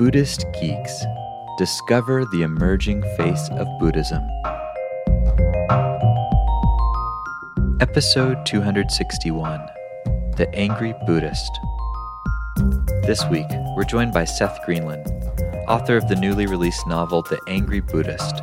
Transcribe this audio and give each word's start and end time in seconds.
Buddhist 0.00 0.46
Geeks 0.58 1.04
Discover 1.58 2.24
the 2.32 2.40
Emerging 2.40 3.02
Face 3.18 3.50
of 3.50 3.66
Buddhism. 3.78 4.26
Episode 7.82 8.46
261 8.46 9.60
The 10.38 10.48
Angry 10.54 10.94
Buddhist. 11.06 11.50
This 13.02 13.22
week, 13.26 13.44
we're 13.76 13.84
joined 13.84 14.14
by 14.14 14.24
Seth 14.24 14.58
Greenland, 14.64 15.06
author 15.68 15.98
of 15.98 16.08
the 16.08 16.16
newly 16.16 16.46
released 16.46 16.86
novel 16.86 17.20
The 17.20 17.38
Angry 17.46 17.80
Buddhist, 17.80 18.38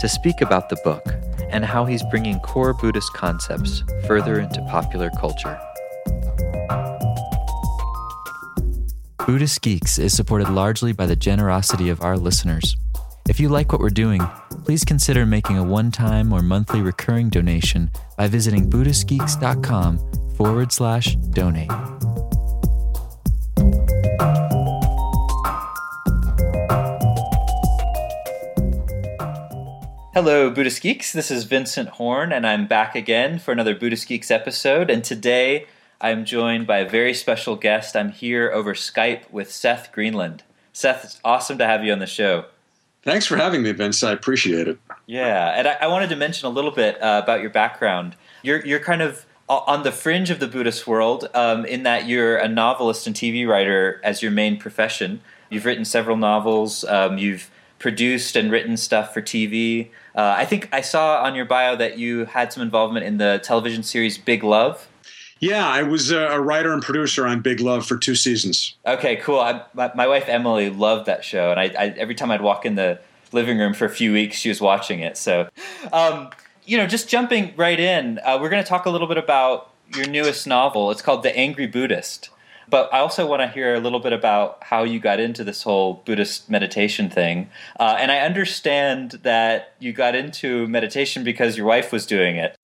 to 0.00 0.06
speak 0.06 0.42
about 0.42 0.68
the 0.68 0.76
book 0.84 1.06
and 1.48 1.64
how 1.64 1.86
he's 1.86 2.02
bringing 2.10 2.40
core 2.40 2.74
Buddhist 2.74 3.10
concepts 3.14 3.84
further 4.06 4.38
into 4.38 4.60
popular 4.68 5.08
culture. 5.18 5.58
Buddhist 9.30 9.62
Geeks 9.62 10.00
is 10.00 10.12
supported 10.12 10.48
largely 10.48 10.92
by 10.92 11.06
the 11.06 11.14
generosity 11.14 11.88
of 11.88 12.02
our 12.02 12.18
listeners. 12.18 12.76
If 13.28 13.38
you 13.38 13.48
like 13.48 13.70
what 13.70 13.80
we're 13.80 13.88
doing, 13.88 14.20
please 14.64 14.84
consider 14.84 15.24
making 15.24 15.56
a 15.56 15.62
one 15.62 15.92
time 15.92 16.32
or 16.32 16.42
monthly 16.42 16.82
recurring 16.82 17.28
donation 17.28 17.92
by 18.16 18.26
visiting 18.26 18.68
BuddhistGeeks.com 18.68 20.34
forward 20.34 20.72
slash 20.72 21.14
donate. 21.14 21.70
Hello, 30.12 30.50
Buddhist 30.50 30.82
Geeks. 30.82 31.12
This 31.12 31.30
is 31.30 31.44
Vincent 31.44 31.90
Horn, 31.90 32.32
and 32.32 32.44
I'm 32.44 32.66
back 32.66 32.96
again 32.96 33.38
for 33.38 33.52
another 33.52 33.76
Buddhist 33.76 34.08
Geeks 34.08 34.32
episode. 34.32 34.90
And 34.90 35.04
today 35.04 35.66
I'm 36.00 36.24
joined 36.24 36.66
by 36.66 36.78
a 36.78 36.88
very 36.88 37.12
special 37.12 37.56
guest. 37.56 37.94
I'm 37.94 38.10
here 38.10 38.50
over 38.50 38.74
Skype 38.74 39.30
with 39.30 39.52
Seth 39.52 39.92
Greenland. 39.92 40.42
Seth, 40.72 41.04
it's 41.04 41.20
awesome 41.24 41.58
to 41.58 41.66
have 41.66 41.84
you 41.84 41.92
on 41.92 41.98
the 41.98 42.06
show. 42.06 42.46
Thanks 43.02 43.26
for 43.26 43.36
having 43.36 43.62
me, 43.62 43.72
Vince. 43.72 44.02
I 44.02 44.12
appreciate 44.12 44.68
it. 44.68 44.78
Yeah, 45.06 45.54
and 45.56 45.68
I, 45.68 45.76
I 45.82 45.86
wanted 45.88 46.08
to 46.10 46.16
mention 46.16 46.46
a 46.46 46.50
little 46.50 46.70
bit 46.70 47.02
uh, 47.02 47.20
about 47.22 47.40
your 47.40 47.50
background. 47.50 48.14
You're 48.42 48.64
you're 48.64 48.80
kind 48.80 49.02
of 49.02 49.26
on 49.48 49.82
the 49.82 49.90
fringe 49.92 50.30
of 50.30 50.38
the 50.38 50.46
Buddhist 50.46 50.86
world, 50.86 51.28
um, 51.34 51.64
in 51.64 51.82
that 51.82 52.06
you're 52.06 52.36
a 52.36 52.46
novelist 52.46 53.06
and 53.06 53.16
TV 53.16 53.46
writer 53.46 54.00
as 54.04 54.22
your 54.22 54.30
main 54.30 54.58
profession. 54.58 55.20
You've 55.48 55.64
written 55.64 55.84
several 55.84 56.16
novels. 56.16 56.84
Um, 56.84 57.18
you've 57.18 57.50
produced 57.78 58.36
and 58.36 58.52
written 58.52 58.76
stuff 58.76 59.12
for 59.12 59.20
TV. 59.20 59.88
Uh, 60.14 60.34
I 60.36 60.44
think 60.44 60.68
I 60.72 60.82
saw 60.82 61.22
on 61.22 61.34
your 61.34 61.46
bio 61.46 61.74
that 61.76 61.98
you 61.98 62.26
had 62.26 62.52
some 62.52 62.62
involvement 62.62 63.06
in 63.06 63.16
the 63.16 63.40
television 63.42 63.82
series 63.82 64.18
Big 64.18 64.44
Love. 64.44 64.86
Yeah, 65.40 65.66
I 65.66 65.82
was 65.82 66.10
a 66.10 66.38
writer 66.38 66.72
and 66.74 66.82
producer 66.82 67.26
on 67.26 67.40
Big 67.40 67.60
Love 67.60 67.86
for 67.86 67.96
two 67.96 68.14
seasons. 68.14 68.74
Okay, 68.86 69.16
cool. 69.16 69.40
I, 69.40 69.62
my, 69.72 69.90
my, 69.94 70.06
wife 70.06 70.28
Emily 70.28 70.68
loved 70.68 71.06
that 71.06 71.24
show, 71.24 71.50
and 71.50 71.58
I, 71.58 71.64
I, 71.78 71.86
every 71.96 72.14
time 72.14 72.30
I'd 72.30 72.42
walk 72.42 72.66
in 72.66 72.74
the 72.74 73.00
living 73.32 73.58
room 73.58 73.72
for 73.72 73.86
a 73.86 73.90
few 73.90 74.12
weeks, 74.12 74.36
she 74.36 74.50
was 74.50 74.60
watching 74.60 75.00
it. 75.00 75.16
So, 75.16 75.48
um, 75.94 76.28
you 76.66 76.76
know, 76.76 76.86
just 76.86 77.08
jumping 77.08 77.54
right 77.56 77.80
in, 77.80 78.20
uh, 78.22 78.38
we're 78.40 78.50
going 78.50 78.62
to 78.62 78.68
talk 78.68 78.84
a 78.84 78.90
little 78.90 79.06
bit 79.06 79.16
about 79.16 79.70
your 79.96 80.06
newest 80.06 80.46
novel. 80.46 80.90
It's 80.90 81.02
called 81.02 81.22
The 81.22 81.34
Angry 81.34 81.66
Buddhist. 81.66 82.28
But 82.68 82.92
I 82.92 82.98
also 82.98 83.26
want 83.26 83.40
to 83.40 83.48
hear 83.48 83.74
a 83.74 83.80
little 83.80 83.98
bit 83.98 84.12
about 84.12 84.62
how 84.62 84.84
you 84.84 85.00
got 85.00 85.18
into 85.18 85.42
this 85.42 85.62
whole 85.62 86.02
Buddhist 86.04 86.48
meditation 86.48 87.10
thing. 87.10 87.50
Uh, 87.80 87.96
and 87.98 88.12
I 88.12 88.18
understand 88.18 89.12
that 89.22 89.72
you 89.80 89.92
got 89.92 90.14
into 90.14 90.68
meditation 90.68 91.24
because 91.24 91.56
your 91.56 91.66
wife 91.66 91.90
was 91.92 92.06
doing 92.06 92.36
it 92.36 92.56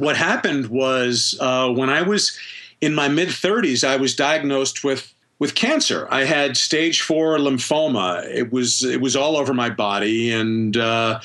what 0.00 0.16
happened 0.16 0.68
was 0.68 1.36
uh, 1.40 1.70
when 1.70 1.90
I 1.90 2.02
was 2.02 2.36
in 2.80 2.94
my 2.94 3.08
mid 3.08 3.28
30s, 3.28 3.86
I 3.86 3.96
was 3.96 4.16
diagnosed 4.16 4.82
with 4.82 5.14
with 5.38 5.54
cancer. 5.54 6.06
I 6.10 6.24
had 6.24 6.56
stage 6.56 7.02
four 7.02 7.38
lymphoma. 7.38 8.24
It 8.24 8.52
was 8.52 8.82
it 8.82 9.00
was 9.00 9.14
all 9.14 9.36
over 9.36 9.54
my 9.54 9.70
body, 9.70 10.32
and 10.32 10.76
uh, 10.76 11.20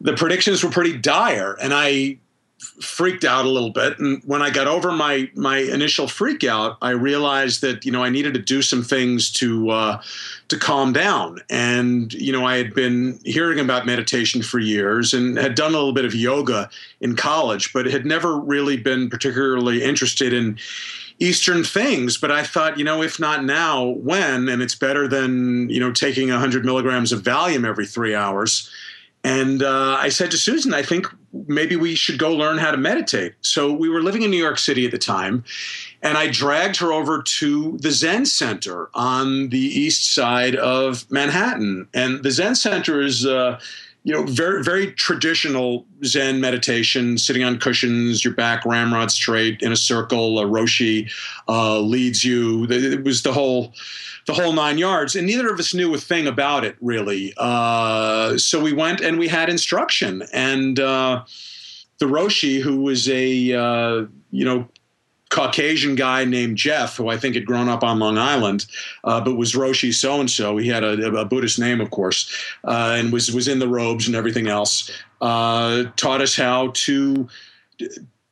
the 0.00 0.14
predictions 0.14 0.62
were 0.62 0.70
pretty 0.70 0.96
dire. 0.96 1.56
And 1.60 1.72
I 1.74 2.18
freaked 2.58 3.24
out 3.24 3.44
a 3.44 3.48
little 3.48 3.70
bit. 3.70 3.98
And 3.98 4.22
when 4.24 4.42
I 4.42 4.50
got 4.50 4.66
over 4.66 4.92
my 4.92 5.30
my 5.34 5.58
initial 5.58 6.08
freak 6.08 6.42
out, 6.44 6.78
I 6.80 6.90
realized 6.90 7.60
that 7.60 7.84
you 7.84 7.92
know 7.92 8.02
I 8.02 8.08
needed 8.08 8.34
to 8.34 8.40
do 8.40 8.62
some 8.62 8.82
things 8.82 9.30
to 9.32 9.70
uh, 9.70 10.02
to 10.48 10.58
calm 10.58 10.92
down. 10.92 11.40
And 11.50 12.12
you 12.14 12.32
know 12.32 12.46
I 12.46 12.56
had 12.56 12.74
been 12.74 13.18
hearing 13.24 13.60
about 13.60 13.86
meditation 13.86 14.42
for 14.42 14.58
years 14.58 15.12
and 15.12 15.36
had 15.36 15.54
done 15.54 15.72
a 15.72 15.76
little 15.76 15.92
bit 15.92 16.04
of 16.04 16.14
yoga 16.14 16.70
in 17.00 17.16
college, 17.16 17.72
but 17.72 17.86
had 17.86 18.06
never 18.06 18.38
really 18.38 18.76
been 18.76 19.10
particularly 19.10 19.82
interested 19.82 20.32
in 20.32 20.58
Eastern 21.18 21.62
things. 21.62 22.16
But 22.16 22.30
I 22.30 22.42
thought, 22.42 22.78
you 22.78 22.84
know, 22.84 23.02
if 23.02 23.20
not 23.20 23.44
now, 23.44 23.84
when? 23.84 24.48
And 24.48 24.62
it's 24.62 24.74
better 24.74 25.06
than 25.06 25.68
you 25.68 25.80
know 25.80 25.92
taking 25.92 26.30
100 26.30 26.64
milligrams 26.64 27.12
of 27.12 27.22
Valium 27.22 27.66
every 27.66 27.86
three 27.86 28.14
hours. 28.14 28.70
And 29.26 29.64
uh, 29.64 29.96
I 29.98 30.08
said 30.08 30.30
to 30.30 30.38
Susan, 30.38 30.72
I 30.72 30.82
think 30.82 31.08
maybe 31.48 31.74
we 31.74 31.96
should 31.96 32.16
go 32.16 32.32
learn 32.32 32.58
how 32.58 32.70
to 32.70 32.76
meditate. 32.76 33.34
So 33.40 33.72
we 33.72 33.88
were 33.88 34.00
living 34.00 34.22
in 34.22 34.30
New 34.30 34.36
York 34.36 34.56
City 34.56 34.84
at 34.84 34.92
the 34.92 34.98
time, 34.98 35.42
and 36.00 36.16
I 36.16 36.28
dragged 36.28 36.76
her 36.76 36.92
over 36.92 37.22
to 37.22 37.76
the 37.78 37.90
Zen 37.90 38.26
Center 38.26 38.88
on 38.94 39.48
the 39.48 39.58
east 39.58 40.14
side 40.14 40.54
of 40.54 41.10
Manhattan. 41.10 41.88
And 41.92 42.22
the 42.22 42.30
Zen 42.30 42.54
Center 42.54 43.00
is, 43.00 43.26
uh, 43.26 43.58
you 44.06 44.12
know, 44.12 44.22
very 44.22 44.62
very 44.62 44.92
traditional 44.92 45.84
Zen 46.04 46.40
meditation, 46.40 47.18
sitting 47.18 47.42
on 47.42 47.58
cushions, 47.58 48.24
your 48.24 48.34
back 48.34 48.64
ramrod 48.64 49.10
straight 49.10 49.60
in 49.62 49.72
a 49.72 49.76
circle. 49.76 50.38
A 50.38 50.44
roshi 50.44 51.10
uh, 51.48 51.80
leads 51.80 52.24
you. 52.24 52.68
It 52.70 53.02
was 53.02 53.24
the 53.24 53.32
whole 53.32 53.74
the 54.26 54.32
whole 54.32 54.52
nine 54.52 54.78
yards. 54.78 55.16
And 55.16 55.26
neither 55.26 55.52
of 55.52 55.58
us 55.58 55.74
knew 55.74 55.92
a 55.92 55.98
thing 55.98 56.28
about 56.28 56.64
it 56.64 56.76
really. 56.80 57.34
Uh, 57.36 58.38
so 58.38 58.60
we 58.60 58.72
went 58.72 59.00
and 59.00 59.18
we 59.18 59.26
had 59.26 59.48
instruction. 59.48 60.22
And 60.32 60.78
uh, 60.78 61.24
the 61.98 62.06
Roshi, 62.06 62.60
who 62.60 62.82
was 62.82 63.08
a 63.08 63.54
uh, 63.54 64.06
you 64.30 64.44
know 64.44 64.68
Caucasian 65.28 65.96
guy 65.96 66.24
named 66.24 66.56
Jeff, 66.56 66.96
who 66.96 67.08
I 67.08 67.16
think 67.16 67.34
had 67.34 67.46
grown 67.46 67.68
up 67.68 67.82
on 67.82 67.98
Long 67.98 68.16
Island, 68.16 68.66
uh, 69.04 69.20
but 69.20 69.34
was 69.34 69.54
Roshi 69.54 69.92
so 69.92 70.20
and 70.20 70.30
so. 70.30 70.56
He 70.56 70.68
had 70.68 70.84
a, 70.84 71.14
a, 71.14 71.24
Buddhist 71.24 71.58
name, 71.58 71.80
of 71.80 71.90
course, 71.90 72.32
uh, 72.64 72.96
and 72.98 73.12
was 73.12 73.32
was 73.32 73.48
in 73.48 73.58
the 73.58 73.68
robes 73.68 74.06
and 74.06 74.14
everything 74.14 74.46
else. 74.46 74.90
Uh, 75.20 75.84
taught 75.96 76.20
us 76.20 76.36
how 76.36 76.68
to 76.74 77.28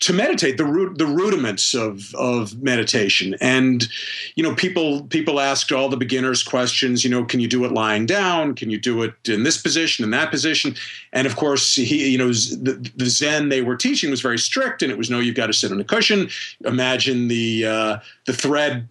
to 0.04 0.12
meditate 0.12 0.59
the 0.59 0.66
root 0.66 0.98
the 0.98 1.06
rudiments 1.06 1.72
of 1.72 2.15
of 2.15 2.62
meditation. 2.62 3.34
And 3.41 3.88
you 4.37 4.42
know 4.42 4.54
people 4.54 5.04
people 5.04 5.41
ask 5.41 5.72
all 5.72 5.88
the 5.88 5.97
beginners 5.97 6.42
questions 6.42 7.04
you 7.04 7.09
know 7.09 7.25
can 7.25 7.41
you 7.41 7.48
do 7.48 7.65
it 7.65 7.72
lying 7.72 8.04
down? 8.04 8.54
Can 8.54 8.69
you 8.69 8.78
do 8.78 9.03
it 9.03 9.14
in 9.26 9.44
this 9.44 9.56
position 9.56 10.04
in 10.04 10.10
that 10.10 10.31
position? 10.31 10.76
And 11.14 11.26
of 11.26 11.37
course 11.37 11.75
he 11.75 12.10
you 12.10 12.19
know 12.19 12.28
the, 12.28 12.91
the 12.94 13.06
zen 13.06 13.48
they 13.48 13.62
were 13.62 13.76
teaching 13.76 14.10
was 14.10 14.20
very 14.20 14.38
strict 14.38 14.82
and 14.82 14.93
it 14.93 14.98
was 14.98 15.09
no 15.09 15.20
you've 15.20 15.37
got 15.37 15.47
to 15.47 15.54
sit 15.54 15.72
on 15.72 15.81
a 15.81 15.84
cushion. 15.84 16.28
Imagine 16.66 17.28
the 17.28 17.64
uh, 17.64 17.98
the 18.26 18.34
thread 18.34 18.87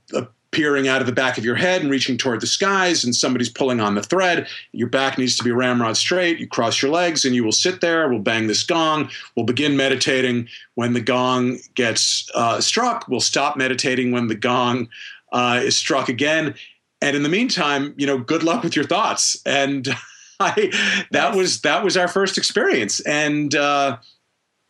peering 0.53 0.87
out 0.87 1.01
of 1.01 1.07
the 1.07 1.13
back 1.13 1.37
of 1.37 1.43
your 1.43 1.55
head 1.55 1.81
and 1.81 1.91
reaching 1.91 2.17
toward 2.17 2.39
the 2.39 2.47
skies, 2.47 3.03
and 3.03 3.15
somebody's 3.15 3.49
pulling 3.49 3.81
on 3.81 3.95
the 3.95 4.03
thread. 4.03 4.47
Your 4.71 4.87
back 4.87 5.17
needs 5.17 5.35
to 5.37 5.43
be 5.43 5.51
ramrod 5.51 5.97
straight. 5.97 6.39
You 6.39 6.47
cross 6.47 6.81
your 6.81 6.91
legs, 6.91 7.25
and 7.25 7.35
you 7.35 7.43
will 7.43 7.51
sit 7.51 7.81
there. 7.81 8.07
We'll 8.07 8.19
bang 8.19 8.47
this 8.47 8.63
gong. 8.63 9.09
We'll 9.35 9.45
begin 9.45 9.75
meditating. 9.75 10.47
When 10.75 10.93
the 10.93 11.01
gong 11.01 11.59
gets 11.75 12.29
uh, 12.33 12.61
struck, 12.61 13.07
we'll 13.09 13.19
stop 13.19 13.57
meditating 13.57 14.11
when 14.11 14.27
the 14.27 14.35
gong 14.35 14.87
uh, 15.33 15.59
is 15.61 15.75
struck 15.75 16.07
again. 16.07 16.55
And 17.01 17.17
in 17.17 17.23
the 17.23 17.29
meantime, 17.29 17.93
you 17.97 18.07
know, 18.07 18.17
good 18.17 18.43
luck 18.43 18.63
with 18.63 18.75
your 18.75 18.85
thoughts. 18.85 19.41
And 19.45 19.89
I, 20.39 21.05
that 21.11 21.35
was 21.35 21.61
that 21.61 21.83
was 21.83 21.97
our 21.97 22.07
first 22.07 22.37
experience. 22.37 23.01
And 23.01 23.53
uh, 23.55 23.97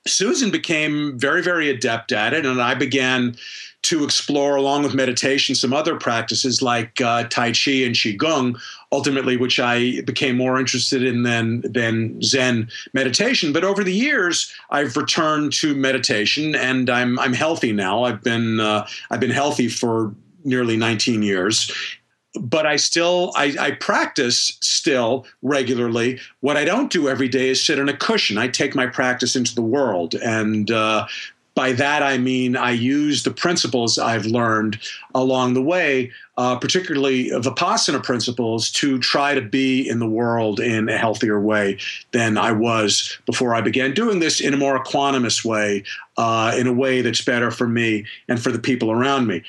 Susan 0.07 0.51
became 0.51 1.17
very, 1.17 1.41
very 1.41 1.69
adept 1.69 2.11
at 2.11 2.33
it, 2.33 2.45
and 2.45 2.61
I 2.61 2.73
began 2.73 3.35
to 3.83 4.03
explore, 4.03 4.55
along 4.55 4.83
with 4.83 4.95
meditation, 4.95 5.55
some 5.55 5.73
other 5.73 5.97
practices 5.97 6.61
like 6.61 7.01
uh, 7.01 7.23
Tai 7.25 7.51
Chi 7.51 7.83
and 7.83 7.95
Qigong, 7.95 8.57
ultimately, 8.91 9.35
which 9.35 9.59
I 9.59 10.01
became 10.01 10.38
more 10.38 10.57
interested 10.59 11.03
in 11.03 11.24
than, 11.24 11.62
than 11.62 12.21
Zen 12.21 12.69
meditation. 12.94 13.51
But 13.51 13.65
over 13.65 13.83
the 13.83 13.94
years, 13.94 14.53
I've 14.69 14.95
returned 14.95 15.51
to 15.53 15.75
meditation, 15.75 16.56
and 16.56 16.89
I'm 16.89 17.19
I'm 17.19 17.33
healthy 17.33 17.74
now. 17.74 18.03
I've 18.03 18.24
been 18.24 18.59
uh, 18.59 18.88
I've 19.12 19.19
been 19.19 19.30
healthy 19.30 19.68
for 19.68 20.15
nearly 20.45 20.77
19 20.77 21.21
years, 21.21 21.71
but 22.39 22.65
I 22.65 22.77
still 22.77 23.33
I, 23.35 23.56
I, 23.59 23.71
practice 23.71 24.57
still 24.62 25.25
regularly. 25.41 26.19
What 26.39 26.57
I 26.57 26.65
don't 26.65 26.91
do 26.91 27.07
every 27.09 27.27
day 27.27 27.50
is 27.50 27.63
sit 27.63 27.80
on 27.80 27.89
a 27.89 27.95
cushion. 27.95 28.38
I 28.38 28.47
take 28.47 28.75
my 28.75 28.88
practice 28.88 29.35
into 29.35 29.53
the 29.56 29.62
world, 29.62 30.15
and 30.15 30.71
uh, 30.71 31.06
by 31.55 31.71
that, 31.73 32.01
I 32.01 32.17
mean 32.17 32.55
I 32.55 32.71
use 32.71 33.23
the 33.23 33.31
principles 33.31 34.00
I've 34.00 34.25
learned 34.25 34.79
along 35.13 35.53
the 35.53 35.61
way, 35.61 36.11
uh, 36.38 36.57
particularly 36.57 37.29
Vipassana 37.29 38.03
principles, 38.03 38.71
to 38.71 38.97
try 39.00 39.35
to 39.35 39.41
be 39.41 39.88
in 39.88 40.00
the 40.00 40.09
world 40.09 40.59
in 40.59 40.89
a 40.89 40.97
healthier 40.97 41.39
way 41.39 41.77
than 42.11 42.38
I 42.38 42.51
was 42.51 43.17
before 43.25 43.53
I 43.53 43.61
began 43.61 43.94
doing 43.94 44.19
this 44.19 44.41
in 44.41 44.53
a 44.53 44.57
more 44.57 44.83
equanimous 44.83 45.45
way, 45.45 45.83
uh, 46.17 46.55
in 46.57 46.65
a 46.65 46.73
way 46.73 47.01
that's 47.01 47.23
better 47.23 47.51
for 47.51 47.67
me 47.67 48.06
and 48.27 48.41
for 48.41 48.51
the 48.51 48.59
people 48.59 48.91
around 48.91 49.27
me. 49.27 49.44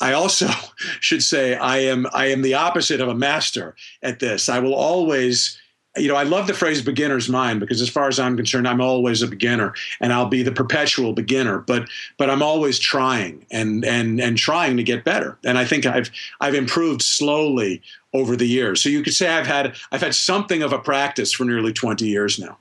I 0.00 0.14
also 0.14 0.48
should 1.00 1.22
say 1.22 1.56
I 1.56 1.78
am 1.78 2.06
I 2.14 2.26
am 2.26 2.40
the 2.40 2.54
opposite 2.54 3.02
of 3.02 3.08
a 3.08 3.14
master 3.14 3.76
at 4.02 4.20
this. 4.20 4.48
I 4.48 4.60
will 4.60 4.74
always 4.74 5.60
you 5.96 6.06
know, 6.06 6.14
I 6.14 6.22
love 6.22 6.46
the 6.46 6.54
phrase 6.54 6.82
beginner's 6.82 7.28
mind 7.28 7.58
because 7.58 7.80
as 7.80 7.88
far 7.88 8.06
as 8.06 8.20
I'm 8.20 8.36
concerned, 8.36 8.68
I'm 8.68 8.80
always 8.80 9.22
a 9.22 9.26
beginner 9.26 9.74
and 10.00 10.12
I'll 10.12 10.28
be 10.28 10.42
the 10.42 10.52
perpetual 10.52 11.12
beginner, 11.12 11.58
but 11.58 11.88
but 12.16 12.30
I'm 12.30 12.42
always 12.42 12.78
trying 12.78 13.44
and 13.50 13.84
and 13.84 14.20
and 14.20 14.38
trying 14.38 14.76
to 14.76 14.84
get 14.84 15.04
better. 15.04 15.36
And 15.44 15.58
I 15.58 15.64
think 15.64 15.86
I've 15.86 16.10
I've 16.40 16.54
improved 16.54 17.02
slowly 17.02 17.82
over 18.12 18.36
the 18.36 18.46
years. 18.46 18.80
So 18.80 18.88
you 18.88 19.02
could 19.02 19.14
say 19.14 19.28
I've 19.28 19.48
had 19.48 19.74
I've 19.90 20.02
had 20.02 20.14
something 20.14 20.62
of 20.62 20.72
a 20.72 20.78
practice 20.78 21.32
for 21.32 21.44
nearly 21.44 21.72
20 21.72 22.06
years 22.06 22.38
now. 22.38 22.58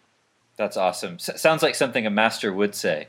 That's 0.58 0.76
awesome. 0.76 1.16
S- 1.16 1.40
sounds 1.40 1.62
like 1.62 1.76
something 1.76 2.06
a 2.06 2.10
master 2.10 2.52
would 2.52 2.74
say. 2.74 3.08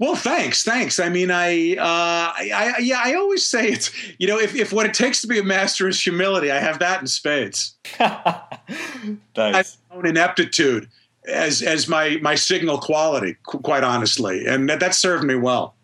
Well, 0.00 0.14
thanks, 0.14 0.64
thanks. 0.64 0.98
I 0.98 1.10
mean, 1.10 1.30
I, 1.30 1.76
uh, 1.76 2.32
I, 2.34 2.50
I, 2.54 2.78
yeah, 2.78 3.02
I 3.04 3.14
always 3.14 3.44
say 3.44 3.68
it's, 3.68 3.92
you 4.18 4.26
know, 4.26 4.38
if, 4.38 4.54
if 4.54 4.72
what 4.72 4.86
it 4.86 4.94
takes 4.94 5.20
to 5.20 5.26
be 5.26 5.38
a 5.38 5.44
master 5.44 5.86
is 5.88 6.02
humility, 6.02 6.50
I 6.50 6.58
have 6.58 6.78
that 6.78 7.02
in 7.02 7.06
spades. 7.06 7.76
nice. 8.00 9.76
own 9.90 10.06
ineptitude 10.06 10.88
as 11.28 11.60
as 11.60 11.86
my 11.86 12.18
my 12.22 12.34
signal 12.34 12.78
quality, 12.78 13.36
quite 13.44 13.84
honestly, 13.84 14.46
and 14.46 14.70
that, 14.70 14.80
that 14.80 14.94
served 14.94 15.22
me 15.22 15.34
well. 15.34 15.74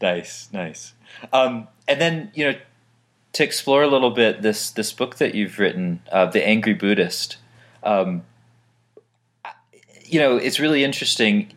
Nice, 0.00 0.48
nice. 0.52 0.92
Um, 1.32 1.66
and 1.88 2.00
then 2.00 2.30
you 2.34 2.52
know, 2.52 2.58
to 3.32 3.44
explore 3.44 3.82
a 3.82 3.88
little 3.88 4.12
bit 4.12 4.42
this 4.42 4.70
this 4.70 4.92
book 4.92 5.16
that 5.16 5.34
you've 5.34 5.58
written, 5.58 6.02
uh, 6.12 6.26
the 6.26 6.46
Angry 6.46 6.74
Buddhist. 6.74 7.36
Um, 7.82 8.22
you 10.04 10.20
know, 10.20 10.36
it's 10.36 10.60
really 10.60 10.84
interesting 10.84 11.52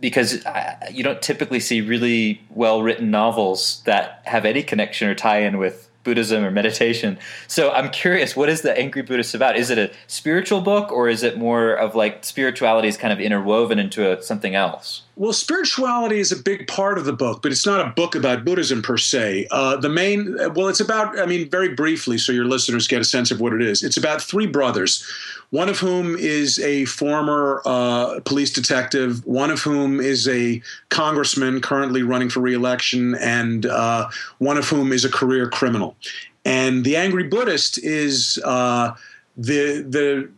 because 0.00 0.44
you 0.92 1.02
don't 1.02 1.22
typically 1.22 1.60
see 1.60 1.80
really 1.80 2.40
well 2.50 2.82
written 2.82 3.10
novels 3.10 3.82
that 3.84 4.22
have 4.24 4.44
any 4.44 4.62
connection 4.62 5.08
or 5.08 5.14
tie 5.14 5.40
in 5.40 5.58
with 5.58 5.88
Buddhism 6.04 6.44
or 6.44 6.50
meditation. 6.50 7.18
So 7.48 7.72
I'm 7.72 7.90
curious, 7.90 8.36
what 8.36 8.48
is 8.48 8.62
the 8.62 8.76
Angry 8.78 9.02
Buddhist 9.02 9.34
about? 9.34 9.56
Is 9.56 9.70
it 9.70 9.78
a 9.78 9.90
spiritual 10.06 10.60
book 10.60 10.92
or 10.92 11.08
is 11.08 11.22
it 11.22 11.36
more 11.36 11.72
of 11.72 11.94
like 11.94 12.24
spirituality 12.24 12.86
is 12.88 12.96
kind 12.96 13.12
of 13.12 13.20
interwoven 13.20 13.78
into 13.78 14.10
a, 14.10 14.22
something 14.22 14.54
else? 14.54 15.02
Well, 15.18 15.32
spirituality 15.32 16.18
is 16.18 16.30
a 16.30 16.36
big 16.36 16.68
part 16.68 16.98
of 16.98 17.06
the 17.06 17.12
book, 17.12 17.40
but 17.40 17.50
it's 17.50 17.64
not 17.64 17.80
a 17.80 17.88
book 17.90 18.14
about 18.14 18.44
Buddhism 18.44 18.82
per 18.82 18.98
se. 18.98 19.46
Uh, 19.50 19.78
the 19.78 19.88
main, 19.88 20.36
well, 20.52 20.68
it's 20.68 20.80
about, 20.80 21.18
I 21.18 21.24
mean, 21.24 21.48
very 21.48 21.70
briefly, 21.70 22.18
so 22.18 22.32
your 22.32 22.44
listeners 22.44 22.86
get 22.86 23.00
a 23.00 23.04
sense 23.04 23.30
of 23.30 23.40
what 23.40 23.54
it 23.54 23.62
is. 23.62 23.82
It's 23.82 23.96
about 23.96 24.20
three 24.20 24.46
brothers, 24.46 25.02
one 25.48 25.70
of 25.70 25.78
whom 25.78 26.16
is 26.16 26.58
a 26.58 26.84
former 26.84 27.62
uh, 27.64 28.20
police 28.26 28.52
detective, 28.52 29.24
one 29.24 29.50
of 29.50 29.62
whom 29.62 30.00
is 30.00 30.28
a 30.28 30.60
congressman 30.90 31.62
currently 31.62 32.02
running 32.02 32.28
for 32.28 32.40
reelection, 32.40 33.14
and 33.14 33.64
uh, 33.64 34.10
one 34.36 34.58
of 34.58 34.68
whom 34.68 34.92
is 34.92 35.06
a 35.06 35.10
career 35.10 35.48
criminal. 35.48 35.96
And 36.44 36.84
the 36.84 36.94
Angry 36.94 37.24
Buddhist 37.24 37.78
is 37.78 38.38
uh, 38.44 38.94
the 39.38 39.80
the 39.80 40.28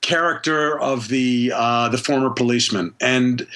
character 0.00 0.78
of 0.80 1.08
the 1.08 1.52
uh, 1.54 1.88
the 1.88 1.98
former 1.98 2.30
policeman, 2.30 2.94
and 3.00 3.46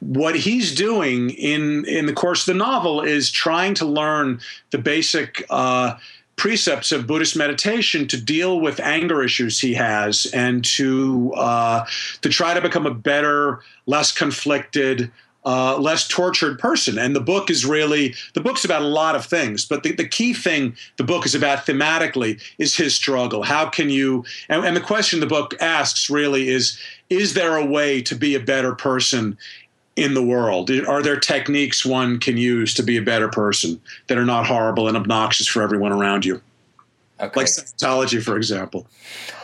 what 0.00 0.36
he's 0.36 0.74
doing 0.74 1.30
in 1.30 1.84
in 1.86 2.06
the 2.06 2.12
course 2.12 2.46
of 2.46 2.54
the 2.54 2.58
novel 2.58 3.00
is 3.00 3.30
trying 3.30 3.74
to 3.74 3.84
learn 3.84 4.40
the 4.70 4.78
basic. 4.78 5.44
Uh, 5.50 5.96
precepts 6.34 6.90
of 6.90 7.06
Buddhist 7.06 7.36
meditation 7.36 8.08
to 8.08 8.20
deal 8.20 8.58
with 8.58 8.80
anger 8.80 9.22
issues 9.22 9.60
he 9.60 9.74
has 9.74 10.26
and 10.32 10.64
to 10.64 11.32
uh, 11.34 11.84
to 12.22 12.28
try 12.30 12.54
to 12.54 12.60
become 12.60 12.86
a 12.86 12.92
better, 12.92 13.60
less 13.86 14.10
conflicted, 14.10 15.12
uh, 15.44 15.76
less 15.78 16.06
tortured 16.06 16.58
person. 16.58 16.98
And 16.98 17.16
the 17.16 17.20
book 17.20 17.50
is 17.50 17.64
really 17.64 18.14
the 18.34 18.40
book's 18.40 18.64
about 18.64 18.82
a 18.82 18.86
lot 18.86 19.14
of 19.16 19.24
things, 19.24 19.64
but 19.64 19.82
the, 19.82 19.92
the 19.92 20.06
key 20.06 20.34
thing 20.34 20.76
the 20.96 21.04
book 21.04 21.26
is 21.26 21.34
about 21.34 21.66
thematically 21.66 22.40
is 22.58 22.76
his 22.76 22.94
struggle. 22.94 23.42
How 23.42 23.68
can 23.68 23.90
you? 23.90 24.24
And, 24.48 24.64
and 24.64 24.76
the 24.76 24.80
question 24.80 25.20
the 25.20 25.26
book 25.26 25.54
asks 25.60 26.08
really 26.08 26.48
is: 26.48 26.78
Is 27.10 27.34
there 27.34 27.56
a 27.56 27.64
way 27.64 28.02
to 28.02 28.14
be 28.14 28.34
a 28.34 28.40
better 28.40 28.74
person? 28.74 29.36
In 29.94 30.14
the 30.14 30.22
world, 30.22 30.70
are 30.70 31.02
there 31.02 31.20
techniques 31.20 31.84
one 31.84 32.18
can 32.18 32.38
use 32.38 32.72
to 32.76 32.82
be 32.82 32.96
a 32.96 33.02
better 33.02 33.28
person 33.28 33.78
that 34.06 34.16
are 34.16 34.24
not 34.24 34.46
horrible 34.46 34.88
and 34.88 34.96
obnoxious 34.96 35.46
for 35.46 35.60
everyone 35.60 35.92
around 35.92 36.24
you? 36.24 36.40
Okay. 37.20 37.40
Like 37.40 37.46
Scientology, 37.46 38.22
for 38.22 38.38
example. 38.38 38.86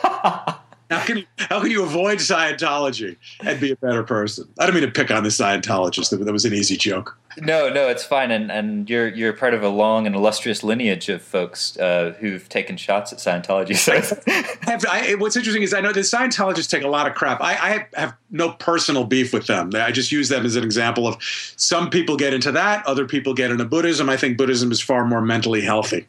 How 0.89 1.05
can 1.05 1.17
you, 1.17 1.25
how 1.37 1.61
can 1.61 1.69
you 1.69 1.83
avoid 1.83 2.17
Scientology 2.17 3.15
and 3.41 3.59
be 3.59 3.71
a 3.71 3.75
better 3.75 4.01
person? 4.01 4.49
I 4.57 4.65
don't 4.65 4.73
mean 4.73 4.83
to 4.83 4.91
pick 4.91 5.11
on 5.11 5.21
the 5.21 5.29
Scientologists. 5.29 6.09
That, 6.09 6.31
was 6.31 6.45
an 6.45 6.53
easy 6.53 6.77
joke. 6.77 7.15
No, 7.37 7.69
no, 7.69 7.87
it's 7.89 8.03
fine. 8.03 8.31
And 8.31 8.51
and 8.51 8.89
you're 8.89 9.07
you're 9.07 9.33
part 9.33 9.53
of 9.53 9.61
a 9.61 9.69
long 9.69 10.07
and 10.07 10.15
illustrious 10.15 10.63
lineage 10.63 11.07
of 11.07 11.21
folks 11.21 11.77
uh, 11.77 12.15
who've 12.19 12.49
taken 12.49 12.75
shots 12.75 13.13
at 13.13 13.19
Scientology. 13.19 13.75
So 13.75 13.93
I 14.27 14.71
have, 14.71 14.85
I, 14.85 15.15
what's 15.15 15.35
interesting 15.35 15.61
is 15.61 15.75
I 15.75 15.81
know 15.81 15.93
the 15.93 15.99
Scientologists 15.99 16.69
take 16.69 16.83
a 16.83 16.87
lot 16.87 17.07
of 17.07 17.13
crap. 17.13 17.39
I, 17.39 17.85
I 17.93 17.99
have 17.99 18.15
no 18.31 18.53
personal 18.53 19.03
beef 19.03 19.31
with 19.31 19.45
them. 19.45 19.69
I 19.75 19.91
just 19.91 20.11
use 20.11 20.29
them 20.29 20.43
as 20.43 20.55
an 20.55 20.63
example 20.63 21.07
of 21.07 21.17
some 21.55 21.91
people 21.91 22.17
get 22.17 22.33
into 22.33 22.51
that, 22.53 22.83
other 22.87 23.05
people 23.05 23.35
get 23.35 23.51
into 23.51 23.65
Buddhism. 23.65 24.09
I 24.09 24.17
think 24.17 24.37
Buddhism 24.37 24.71
is 24.71 24.81
far 24.81 25.05
more 25.05 25.21
mentally 25.21 25.61
healthy 25.61 26.07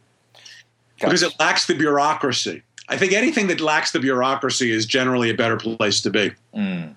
gotcha. 1.01 1.11
because 1.11 1.23
it 1.23 1.35
lacks 1.39 1.67
the 1.67 1.75
bureaucracy. 1.75 2.63
I 2.91 2.97
think 2.97 3.13
anything 3.13 3.47
that 3.47 3.61
lacks 3.61 3.93
the 3.93 4.01
bureaucracy 4.01 4.73
is 4.73 4.85
generally 4.85 5.31
a 5.31 5.35
better 5.35 5.57
place 5.57 6.01
to 6.03 6.11
be. 6.11 6.33
Mm, 6.55 6.97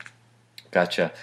gotcha. 0.72 1.14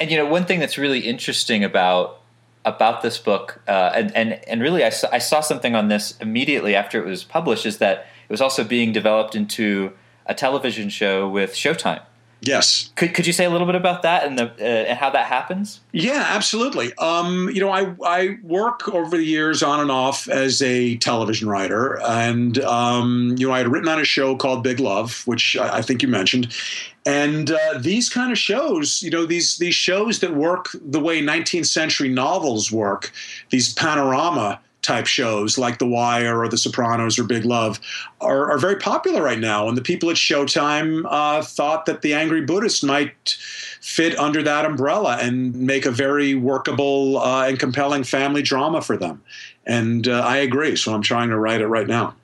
And 0.00 0.10
you 0.10 0.16
know, 0.16 0.26
one 0.26 0.46
thing 0.46 0.58
that's 0.58 0.78
really 0.78 1.00
interesting 1.00 1.62
about 1.62 2.20
about 2.64 3.02
this 3.02 3.18
book, 3.18 3.60
uh, 3.68 3.92
and, 3.94 4.16
and 4.16 4.32
and 4.48 4.60
really, 4.60 4.82
I 4.84 4.88
saw, 4.88 5.08
I 5.12 5.18
saw 5.18 5.40
something 5.40 5.76
on 5.76 5.88
this 5.88 6.16
immediately 6.18 6.74
after 6.74 6.98
it 6.98 7.06
was 7.06 7.22
published, 7.22 7.66
is 7.66 7.78
that 7.78 8.06
it 8.28 8.32
was 8.32 8.40
also 8.40 8.64
being 8.64 8.92
developed 8.92 9.36
into 9.36 9.92
a 10.24 10.34
television 10.34 10.88
show 10.88 11.28
with 11.28 11.52
Showtime. 11.52 12.02
Yes. 12.42 12.90
Could, 12.96 13.14
could 13.14 13.26
you 13.26 13.32
say 13.32 13.44
a 13.44 13.50
little 13.50 13.66
bit 13.66 13.76
about 13.76 14.02
that 14.02 14.24
and 14.24 14.38
the 14.38 14.44
uh, 14.60 14.62
and 14.62 14.98
how 14.98 15.10
that 15.10 15.26
happens? 15.26 15.80
Yeah, 15.92 16.24
absolutely. 16.28 16.92
Um, 16.98 17.48
you 17.52 17.60
know, 17.60 17.70
I 17.70 17.94
I 18.04 18.36
work 18.42 18.88
over 18.88 19.16
the 19.16 19.24
years 19.24 19.62
on 19.62 19.80
and 19.80 19.90
off 19.90 20.28
as 20.28 20.60
a 20.60 20.96
television 20.98 21.48
writer, 21.48 21.98
and 22.02 22.58
um, 22.60 23.34
you 23.38 23.48
know, 23.48 23.54
I 23.54 23.58
had 23.58 23.68
written 23.68 23.88
on 23.88 23.98
a 23.98 24.04
show 24.04 24.36
called 24.36 24.62
Big 24.62 24.80
Love, 24.80 25.22
which 25.26 25.56
I, 25.56 25.78
I 25.78 25.82
think 25.82 26.02
you 26.02 26.08
mentioned, 26.08 26.54
and 27.06 27.50
uh, 27.50 27.78
these 27.78 28.10
kind 28.10 28.30
of 28.30 28.38
shows, 28.38 29.02
you 29.02 29.10
know, 29.10 29.24
these 29.24 29.56
these 29.56 29.74
shows 29.74 30.20
that 30.20 30.34
work 30.34 30.68
the 30.74 31.00
way 31.00 31.22
19th 31.22 31.66
century 31.66 32.08
novels 32.08 32.70
work, 32.70 33.12
these 33.50 33.72
panorama 33.72 34.60
type 34.86 35.06
shows 35.06 35.58
like 35.58 35.78
The 35.78 35.86
Wire 35.86 36.40
or 36.40 36.48
The 36.48 36.56
Sopranos 36.56 37.18
or 37.18 37.24
Big 37.24 37.44
Love 37.44 37.80
are, 38.20 38.50
are 38.50 38.58
very 38.58 38.76
popular 38.76 39.22
right 39.22 39.38
now. 39.38 39.68
And 39.68 39.76
the 39.76 39.82
people 39.82 40.08
at 40.08 40.16
Showtime 40.16 41.04
uh, 41.10 41.42
thought 41.42 41.86
that 41.86 42.02
The 42.02 42.14
Angry 42.14 42.42
Buddhist 42.42 42.84
might 42.84 43.36
fit 43.80 44.18
under 44.18 44.42
that 44.42 44.64
umbrella 44.64 45.18
and 45.20 45.54
make 45.54 45.84
a 45.84 45.90
very 45.90 46.34
workable 46.34 47.18
uh, 47.18 47.46
and 47.46 47.58
compelling 47.58 48.04
family 48.04 48.42
drama 48.42 48.80
for 48.80 48.96
them. 48.96 49.22
And 49.66 50.08
uh, 50.08 50.20
I 50.20 50.38
agree. 50.38 50.76
So 50.76 50.94
I'm 50.94 51.02
trying 51.02 51.28
to 51.30 51.38
write 51.38 51.60
it 51.60 51.66
right 51.66 51.86
now. 51.86 52.14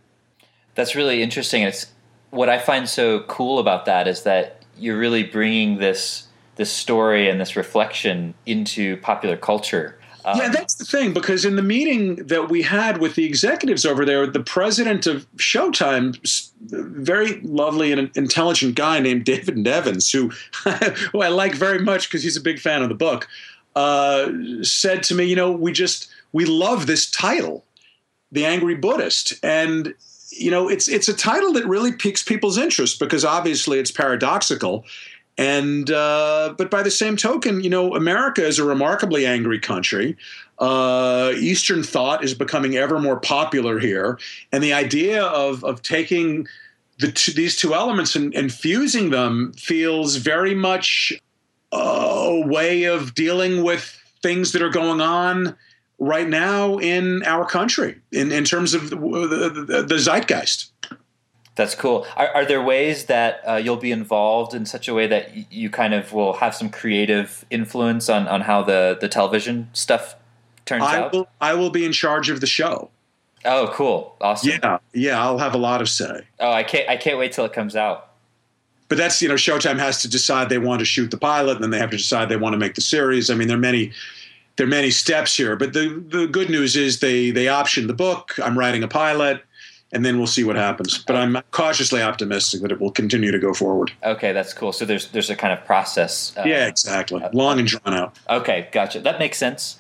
That's 0.75 0.95
really 0.95 1.23
interesting. 1.23 1.63
It's 1.63 1.93
what 2.31 2.49
I 2.49 2.59
find 2.59 2.89
so 2.89 3.21
cool 3.25 3.59
about 3.59 3.85
that 3.87 4.09
is 4.09 4.23
that 4.23 4.65
you're 4.79 4.99
really 4.99 5.23
bringing 5.23 5.79
this 5.79 6.29
this 6.57 6.71
story 6.71 7.31
and 7.31 7.41
this 7.41 7.57
reflection 7.57 8.35
into 8.45 8.99
popular 8.99 9.37
culture 9.37 9.99
um, 10.25 10.39
yeah, 10.39 10.49
that's 10.49 10.75
the 10.75 10.85
thing 10.85 11.13
because 11.13 11.45
in 11.45 11.57
the 11.57 11.63
meeting 11.63 12.17
that 12.27 12.49
we 12.49 12.63
had 12.63 12.99
with 12.99 13.15
the 13.15 13.25
executives 13.25 13.85
over 13.85 14.05
there, 14.05 14.27
the 14.27 14.43
president 14.43 15.07
of 15.07 15.27
Showtime, 15.37 16.19
very 16.71 17.41
lovely 17.41 17.93
and 17.93 18.11
intelligent 18.17 18.75
guy 18.75 19.01
named 19.01 19.25
David 19.25 19.59
Nevins, 19.59 20.11
who, 20.11 20.29
who 21.13 21.23
I 21.23 21.29
like 21.29 21.55
very 21.55 21.79
much 21.79 22.09
because 22.09 22.23
he's 22.23 22.37
a 22.37 22.41
big 22.41 22.59
fan 22.61 22.83
of 22.83 22.89
the 22.89 22.95
book, 22.95 23.29
uh, 23.75 24.31
said 24.63 25.03
to 25.05 25.15
me, 25.15 25.25
"You 25.25 25.37
know, 25.37 25.51
we 25.51 25.73
just 25.73 26.09
we 26.33 26.45
love 26.45 26.87
this 26.87 27.11
title, 27.11 27.65
The 28.31 28.45
Angry 28.45 28.75
Buddhist," 28.75 29.35
and 29.43 29.95
you 30.31 30.51
know, 30.51 30.69
it's 30.69 30.89
it's 30.89 31.09
a 31.09 31.15
title 31.15 31.53
that 31.55 31.67
really 31.67 31.93
piques 31.93 32.23
people's 32.23 32.59
interest 32.59 32.99
because 32.99 33.25
obviously 33.25 33.79
it's 33.79 33.91
paradoxical 33.91 34.85
and 35.39 35.91
uh, 35.91 36.55
but 36.59 36.71
by 36.71 36.83
the 36.83 36.91
same 36.91 37.17
token, 37.17 37.63
you 37.63 37.71
know, 37.71 37.95
America 37.95 38.45
is 38.45 38.59
a 38.59 38.65
remarkably 38.65 39.27
angry 39.27 39.59
country. 39.59 40.17
Uh, 40.59 41.33
Eastern 41.37 41.83
thought 41.83 42.23
is 42.23 42.35
becoming 42.35 42.77
ever 42.77 42.99
more 42.99 43.19
popular 43.19 43.79
here, 43.79 44.19
and 44.53 44.63
the 44.63 44.73
idea 44.73 45.25
of 45.25 45.65
of 45.65 45.83
taking 45.83 46.47
the 46.99 47.11
two, 47.11 47.33
these 47.33 47.57
two 47.57 47.75
elements 47.75 48.15
and, 48.15 48.35
and 48.35 48.53
fusing 48.53 49.11
them 49.11 49.53
feels 49.55 50.17
very 50.17 50.55
much 50.55 51.13
a 51.73 52.43
way 52.47 52.85
of 52.85 53.15
dealing 53.15 53.63
with 53.63 53.99
things 54.23 54.53
that 54.53 54.63
are 54.63 54.71
going 54.71 55.01
on 55.01 55.57
right 55.99 56.29
now 56.29 56.79
in 56.79 57.23
our 57.25 57.45
country 57.45 58.01
in, 58.13 58.33
in 58.33 58.45
terms 58.45 58.75
of 58.75 58.91
the, 58.91 58.97
the, 58.97 59.83
the 59.83 59.99
zeitgeist. 59.99 60.71
That's 61.55 61.75
cool. 61.75 62.07
Are, 62.17 62.29
are 62.29 62.45
there 62.47 62.63
ways 62.63 63.07
that 63.07 63.43
uh, 63.47 63.57
you'll 63.57 63.77
be 63.77 63.93
involved 63.93 64.55
in 64.55 64.65
such 64.65 64.89
a 64.89 64.95
way 64.95 65.07
that 65.07 65.53
you 65.53 65.69
kind 65.69 65.93
of 65.93 66.13
will 66.13 66.35
have 66.35 66.55
some 66.55 66.71
creative 66.71 67.45
influence 67.51 68.09
on, 68.09 68.27
on 68.27 68.43
how 68.43 68.63
the, 68.63 68.97
the 69.01 69.09
television 69.09 69.69
stuff 69.75 70.17
turns 70.65 70.83
I 70.83 70.99
out. 70.99 71.13
will, 71.13 71.29
I 71.41 71.55
will 71.55 71.71
be 71.71 71.85
in 71.85 71.93
charge 71.93 72.31
of 72.31 72.41
the 72.41 72.47
show. 72.47 72.91
Oh, 73.45 73.71
cool, 73.75 74.17
awesome. 74.21 74.51
Yeah, 74.51 74.79
yeah, 74.95 75.21
I'll 75.21 75.39
have 75.39 75.55
a 75.55 75.59
lot 75.59 75.83
of 75.83 75.89
say. 75.89 76.23
Oh, 76.39 76.53
I 76.53 76.63
can't 76.63 76.89
I 76.89 76.97
can't 76.97 77.19
wait 77.19 77.33
till 77.33 77.45
it 77.45 77.53
comes 77.53 77.75
out. 77.75 78.11
But 78.89 78.99
that's 78.99 79.21
you 79.21 79.29
know, 79.29 79.35
Showtime 79.35 79.79
has 79.79 80.01
to 80.03 80.09
decide 80.09 80.49
they 80.49 80.59
want 80.59 80.79
to 80.79 80.85
shoot 80.85 81.11
the 81.11 81.17
pilot, 81.17 81.57
and 81.57 81.65
then 81.65 81.71
they 81.71 81.79
have 81.79 81.91
to 81.91 81.97
decide 81.97 82.29
they 82.29 82.37
want 82.37 82.53
to 82.53 82.59
make 82.59 82.77
the 82.77 82.81
series. 82.81 83.31
I 83.31 83.35
mean, 83.35 83.49
there 83.49 83.57
are 83.57 83.61
many 83.61 83.93
there 84.57 84.67
are 84.67 84.71
many 84.71 84.91
steps 84.91 85.37
here. 85.37 85.57
But 85.57 85.73
the 85.73 86.05
the 86.09 86.27
good 86.27 86.51
news 86.51 86.77
is 86.77 87.01
they 87.01 87.31
they 87.31 87.47
optioned 87.47 87.89
the 87.89 87.95
book. 87.95 88.39
I'm 88.43 88.57
writing 88.57 88.83
a 88.83 88.89
pilot. 88.89 89.43
And 89.93 90.05
then 90.05 90.17
we'll 90.17 90.27
see 90.27 90.43
what 90.43 90.57
happens. 90.57 91.05
But 91.05 91.17
I'm 91.17 91.37
cautiously 91.51 92.01
optimistic 92.01 92.63
that 92.63 92.73
it 92.73 92.81
will 92.81 92.91
continue 92.91 93.31
to 93.31 93.39
go 93.39 93.53
forward. 93.53 93.93
Okay, 94.03 94.33
that's 94.33 94.55
cool. 94.55 94.73
So 94.73 94.85
there's 94.87 95.09
there's 95.09 95.29
a 95.29 95.37
kind 95.37 95.53
of 95.53 95.65
process. 95.67 96.33
Uh, 96.37 96.45
yeah, 96.47 96.67
exactly. 96.67 97.23
Long 97.33 97.59
and 97.59 97.69
drawn 97.69 97.95
out. 97.95 98.19
Okay, 98.31 98.69
gotcha. 98.73 99.01
That 99.01 99.19
makes 99.19 99.37
sense. 99.37 99.79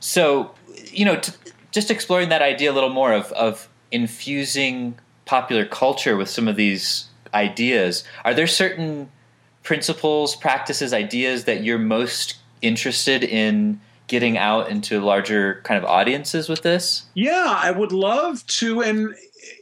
So, 0.00 0.54
you 0.92 1.04
know, 1.04 1.16
t- 1.16 1.32
just 1.72 1.90
exploring 1.90 2.28
that 2.28 2.42
idea 2.42 2.70
a 2.70 2.74
little 2.74 2.90
more 2.90 3.12
of, 3.12 3.32
of 3.32 3.68
infusing 3.90 4.98
popular 5.24 5.64
culture 5.64 6.16
with 6.16 6.28
some 6.28 6.48
of 6.48 6.56
these 6.56 7.06
ideas, 7.34 8.04
are 8.24 8.34
there 8.34 8.46
certain 8.46 9.10
principles, 9.62 10.36
practices, 10.36 10.92
ideas 10.92 11.44
that 11.44 11.64
you're 11.64 11.78
most 11.78 12.36
interested 12.62 13.24
in 13.24 13.80
getting 14.06 14.38
out 14.38 14.70
into 14.70 15.00
larger 15.00 15.60
kind 15.64 15.82
of 15.82 15.88
audiences 15.88 16.48
with 16.48 16.62
this? 16.62 17.04
Yeah, 17.14 17.58
I 17.62 17.70
would 17.70 17.92
love 17.92 18.46
to. 18.46 18.82
And 18.82 19.14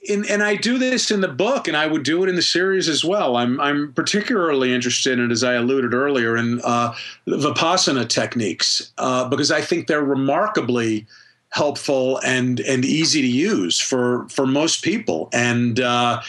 in, 0.02 0.24
and 0.28 0.42
I 0.42 0.56
do 0.56 0.78
this 0.78 1.10
in 1.10 1.20
the 1.20 1.28
book, 1.28 1.68
and 1.68 1.76
I 1.76 1.86
would 1.86 2.02
do 2.02 2.22
it 2.22 2.28
in 2.28 2.36
the 2.36 2.42
series 2.42 2.88
as 2.88 3.04
well. 3.04 3.36
I'm 3.36 3.60
I'm 3.60 3.92
particularly 3.92 4.74
interested 4.74 5.18
in, 5.18 5.30
as 5.30 5.42
I 5.42 5.54
alluded 5.54 5.94
earlier, 5.94 6.36
in 6.36 6.60
uh, 6.64 6.94
vipassana 7.26 8.08
techniques 8.08 8.92
uh, 8.98 9.28
because 9.28 9.50
I 9.50 9.60
think 9.60 9.86
they're 9.86 10.04
remarkably 10.04 11.06
helpful 11.50 12.18
and 12.24 12.60
and 12.60 12.84
easy 12.84 13.22
to 13.22 13.28
use 13.28 13.78
for 13.78 14.28
for 14.28 14.46
most 14.46 14.82
people. 14.82 15.28
And 15.32 15.80
uh, 15.80 16.20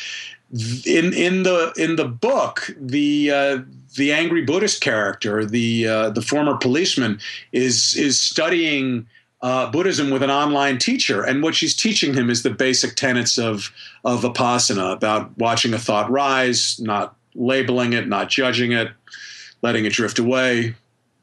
in 0.86 1.14
in 1.14 1.44
the 1.44 1.74
in 1.78 1.96
the 1.96 2.08
book, 2.08 2.70
the 2.78 3.32
uh, 3.32 3.58
the 3.96 4.12
angry 4.12 4.44
Buddhist 4.44 4.82
character, 4.82 5.46
the 5.46 5.88
uh, 5.88 6.10
the 6.10 6.22
former 6.22 6.58
policeman, 6.58 7.20
is 7.52 7.96
is 7.96 8.20
studying 8.20 9.08
uh, 9.42 9.70
Buddhism 9.70 10.10
with 10.10 10.24
an 10.24 10.32
online 10.32 10.78
teacher, 10.78 11.24
and 11.24 11.44
what 11.44 11.56
she's 11.56 11.76
teaching 11.76 12.14
him 12.14 12.30
is 12.30 12.44
the 12.44 12.50
basic 12.50 12.96
tenets 12.96 13.38
of 13.38 13.72
of 14.04 14.22
vipassana 14.22 14.94
about 14.94 15.38
watching 15.38 15.74
a 15.74 15.80
thought 15.80 16.10
rise, 16.10 16.80
not 16.80 17.16
labeling 17.34 17.94
it, 17.94 18.08
not 18.08 18.30
judging 18.30 18.72
it, 18.72 18.92
letting 19.62 19.86
it 19.86 19.94
drift 19.94 20.20
away, 20.20 20.76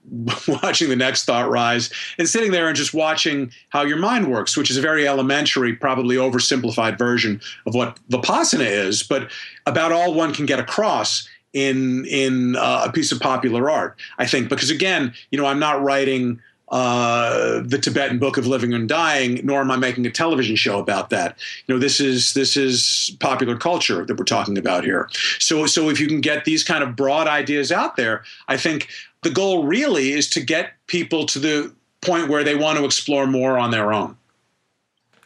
watching 0.48 0.88
the 0.88 0.96
next 0.96 1.24
thought 1.24 1.50
rise, 1.50 1.90
and 2.18 2.28
sitting 2.28 2.50
there 2.50 2.68
and 2.68 2.76
just 2.76 2.94
watching 2.94 3.52
how 3.70 3.82
your 3.82 3.98
mind 3.98 4.30
works, 4.30 4.56
which 4.56 4.70
is 4.70 4.76
a 4.76 4.80
very 4.80 5.06
elementary, 5.06 5.74
probably 5.74 6.16
oversimplified 6.16 6.98
version 6.98 7.40
of 7.66 7.74
what 7.74 7.98
vipassana 8.10 8.66
is, 8.66 9.02
but 9.02 9.30
about 9.66 9.92
all 9.92 10.14
one 10.14 10.34
can 10.34 10.46
get 10.46 10.58
across 10.58 11.28
in 11.52 12.04
in 12.06 12.56
uh, 12.56 12.84
a 12.86 12.92
piece 12.92 13.12
of 13.12 13.20
popular 13.20 13.70
art. 13.70 13.98
I 14.18 14.26
think 14.26 14.48
because 14.48 14.70
again, 14.70 15.14
you 15.30 15.38
know, 15.38 15.46
I'm 15.46 15.58
not 15.58 15.82
writing 15.82 16.40
uh, 16.72 17.60
the 17.64 17.78
Tibetan 17.78 18.18
Book 18.18 18.38
of 18.38 18.46
Living 18.46 18.72
and 18.72 18.88
Dying, 18.88 19.40
nor 19.44 19.60
am 19.60 19.70
I 19.70 19.76
making 19.76 20.06
a 20.06 20.10
television 20.10 20.56
show 20.56 20.78
about 20.78 21.10
that. 21.10 21.36
You 21.66 21.74
know, 21.74 21.78
this 21.78 22.00
is 22.00 22.32
this 22.32 22.56
is 22.56 23.14
popular 23.20 23.58
culture 23.58 24.06
that 24.06 24.18
we're 24.18 24.24
talking 24.24 24.56
about 24.56 24.82
here. 24.82 25.08
So, 25.38 25.66
so 25.66 25.90
if 25.90 26.00
you 26.00 26.06
can 26.06 26.22
get 26.22 26.46
these 26.46 26.64
kind 26.64 26.82
of 26.82 26.96
broad 26.96 27.28
ideas 27.28 27.70
out 27.70 27.96
there, 27.96 28.24
I 28.48 28.56
think 28.56 28.88
the 29.22 29.28
goal 29.30 29.64
really 29.64 30.12
is 30.12 30.30
to 30.30 30.40
get 30.40 30.72
people 30.86 31.26
to 31.26 31.38
the 31.38 31.72
point 32.00 32.30
where 32.30 32.42
they 32.42 32.56
want 32.56 32.78
to 32.78 32.86
explore 32.86 33.26
more 33.26 33.58
on 33.58 33.70
their 33.70 33.92
own. 33.92 34.16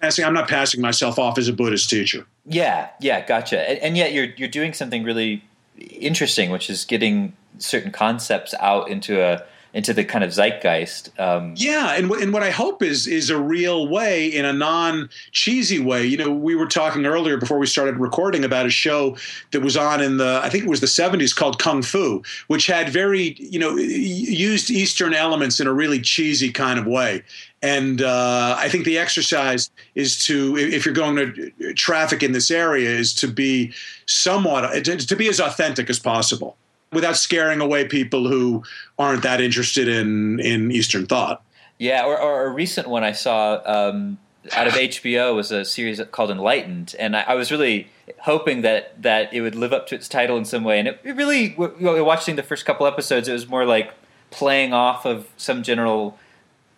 I'm 0.03 0.35
not 0.35 0.49
passing 0.49 0.81
myself 0.81 1.19
off 1.19 1.39
as 1.39 1.49
a 1.49 1.53
Buddhist 1.53 1.89
teacher. 1.91 2.27
Yeah, 2.45 2.91
yeah, 3.01 3.25
gotcha. 3.25 3.69
And, 3.69 3.79
and 3.79 3.97
yet 3.97 4.13
you're 4.13 4.29
you're 4.37 4.49
doing 4.49 4.73
something 4.73 5.05
really 5.05 5.45
interesting, 5.79 6.51
which 6.51 6.69
is 6.69 6.85
getting 6.85 7.35
certain 7.59 7.93
concepts 7.93 8.55
out 8.61 8.89
into 8.89 9.21
a 9.21 9.43
into 9.77 9.93
the 9.93 10.03
kind 10.03 10.25
of 10.25 10.31
zeitgeist. 10.31 11.11
Um, 11.21 11.53
yeah, 11.55 11.93
and 11.93 12.11
and 12.11 12.33
what 12.33 12.43
I 12.43 12.51
hope 12.51 12.83
is 12.83 13.07
is 13.07 13.29
a 13.29 13.39
real 13.39 13.87
way, 13.87 14.27
in 14.27 14.47
a 14.47 14.53
non 14.53 15.11
cheesy 15.33 15.79
way. 15.79 16.07
You 16.07 16.17
know, 16.17 16.31
we 16.33 16.55
were 16.55 16.67
talking 16.67 17.05
earlier 17.05 17.37
before 17.37 17.59
we 17.59 17.67
started 17.67 17.99
recording 17.99 18.43
about 18.43 18.65
a 18.65 18.71
show 18.71 19.19
that 19.51 19.61
was 19.61 19.77
on 19.77 20.01
in 20.01 20.17
the 20.17 20.41
I 20.43 20.49
think 20.49 20.65
it 20.65 20.71
was 20.71 20.81
the 20.81 20.87
'70s 20.87 21.37
called 21.37 21.59
Kung 21.59 21.83
Fu, 21.83 22.23
which 22.47 22.67
had 22.67 22.89
very 22.89 23.37
you 23.39 23.59
know 23.59 23.77
used 23.77 24.71
Eastern 24.71 25.13
elements 25.13 25.61
in 25.61 25.67
a 25.67 25.73
really 25.75 26.01
cheesy 26.01 26.51
kind 26.51 26.79
of 26.79 26.87
way. 26.87 27.23
And 27.61 28.01
uh, 28.01 28.57
I 28.59 28.71
think 28.71 28.87
the 28.87 28.97
exercise 28.97 29.71
is 29.95 30.19
to, 30.27 30.57
if 30.57 30.85
you're 30.85 30.95
going 30.95 31.17
to 31.17 31.75
traffic 31.75 32.23
in 32.23 32.33
this 32.33 32.51
area, 32.51 32.89
is 32.91 33.13
to 33.15 33.29
be 33.29 33.73
somewhat 34.07 34.85
to 34.85 35.17
be 35.17 35.29
as 35.29 35.41
authentic 35.41 35.91
as 35.91 35.99
possible 35.99 36.57
without 36.93 37.17
scaring 37.17 37.61
away 37.61 37.87
people 37.87 38.29
who 38.29 38.63
aren't 38.99 39.23
that 39.23 39.41
interested 39.41 39.89
in 39.89 40.41
in 40.41 40.71
Eastern 40.71 41.07
thought. 41.07 41.43
Yeah, 41.79 42.05
or, 42.05 42.19
or 42.19 42.47
a 42.47 42.51
recent 42.51 42.89
one 42.89 43.05
I 43.05 43.13
saw 43.13 43.61
um, 43.67 44.19
out 44.53 44.67
of 44.67 44.73
HBO 44.75 45.35
was 45.35 45.51
a 45.51 45.65
series 45.65 46.01
called 46.11 46.31
Enlightened, 46.31 46.95
and 46.99 47.17
I, 47.17 47.23
I, 47.23 47.35
was 47.35 47.51
really 47.51 47.89
hoping 48.21 48.63
that 48.63 49.03
that 49.03 49.33
it 49.33 49.41
would 49.41 49.55
live 49.55 49.73
up 49.73 49.87
to 49.89 49.95
its 49.95 50.09
title 50.09 50.37
in 50.37 50.45
some 50.45 50.65
way. 50.65 50.79
And 50.79 50.89
it, 50.89 51.01
it 51.05 51.17
really, 51.17 51.55
watching 51.57 52.37
the 52.37 52.43
first 52.43 52.65
couple 52.65 52.87
episodes, 52.87 53.29
it 53.29 53.33
was 53.33 53.49
more 53.49 53.67
like 53.67 53.93
playing 54.31 54.73
off 54.73 55.05
of 55.05 55.29
some 55.37 55.63
general 55.63 56.19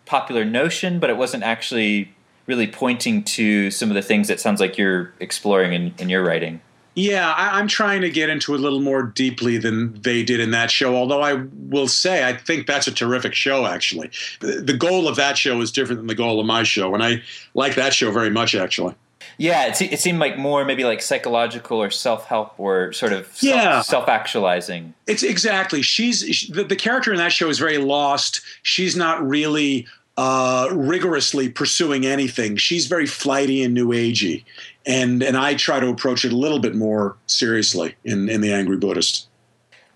popular 0.05 0.43
notion, 0.43 0.99
but 0.99 1.09
it 1.09 1.17
wasn't 1.17 1.43
actually 1.43 2.13
really 2.47 2.67
pointing 2.67 3.23
to 3.23 3.69
some 3.69 3.89
of 3.89 3.95
the 3.95 4.01
things 4.01 4.27
that 4.27 4.39
sounds 4.39 4.59
like 4.59 4.77
you're 4.77 5.13
exploring 5.19 5.71
in, 5.73 5.93
in 5.99 6.09
your 6.09 6.23
writing. 6.23 6.59
Yeah, 6.95 7.31
I, 7.31 7.59
am 7.59 7.67
trying 7.67 8.01
to 8.01 8.09
get 8.09 8.29
into 8.29 8.53
it 8.53 8.59
a 8.59 8.63
little 8.63 8.81
more 8.81 9.03
deeply 9.03 9.57
than 9.57 10.01
they 10.01 10.23
did 10.23 10.39
in 10.39 10.51
that 10.51 10.69
show. 10.69 10.95
Although 10.95 11.21
I 11.21 11.45
will 11.69 11.87
say, 11.87 12.27
I 12.27 12.33
think 12.35 12.67
that's 12.67 12.87
a 12.87 12.91
terrific 12.91 13.33
show. 13.33 13.65
Actually, 13.65 14.09
the, 14.41 14.53
the 14.53 14.73
goal 14.73 15.07
of 15.07 15.15
that 15.15 15.37
show 15.37 15.61
is 15.61 15.71
different 15.71 15.99
than 15.99 16.07
the 16.07 16.15
goal 16.15 16.39
of 16.39 16.45
my 16.45 16.63
show, 16.63 16.93
and 16.93 17.03
I 17.03 17.21
like 17.53 17.75
that 17.75 17.93
show 17.93 18.11
very 18.11 18.29
much. 18.29 18.55
Actually. 18.55 18.95
Yeah, 19.37 19.67
it, 19.67 19.81
it 19.81 19.99
seemed 20.01 20.19
like 20.19 20.37
more 20.37 20.65
maybe 20.65 20.83
like 20.83 21.01
psychological 21.01 21.81
or 21.81 21.89
self 21.89 22.25
help 22.25 22.59
or 22.59 22.91
sort 22.91 23.13
of 23.13 23.31
yeah. 23.39 23.81
self 23.81 24.09
actualizing. 24.09 24.93
It's 25.07 25.23
exactly. 25.23 25.81
She's 25.81 26.23
she, 26.35 26.51
the, 26.51 26.65
the 26.65 26.75
character 26.75 27.11
in 27.11 27.17
that 27.17 27.31
show 27.31 27.49
is 27.49 27.59
very 27.59 27.77
lost. 27.77 28.41
She's 28.63 28.97
not 28.97 29.25
really 29.25 29.87
uh, 30.17 30.67
rigorously 30.73 31.47
pursuing 31.47 32.05
anything. 32.05 32.57
She's 32.57 32.87
very 32.87 33.05
flighty 33.05 33.63
and 33.63 33.73
new 33.73 33.87
agey, 33.87 34.43
and 34.89 35.21
and 35.21 35.37
I 35.37 35.53
try 35.53 35.79
to 35.79 35.87
approach 35.87 36.25
it 36.25 36.33
a 36.33 36.35
little 36.35 36.59
bit 36.59 36.75
more 36.75 37.15
seriously 37.27 37.95
in 38.03 38.27
in 38.27 38.41
the 38.41 38.51
Angry 38.51 38.75
Buddhist. 38.75 39.27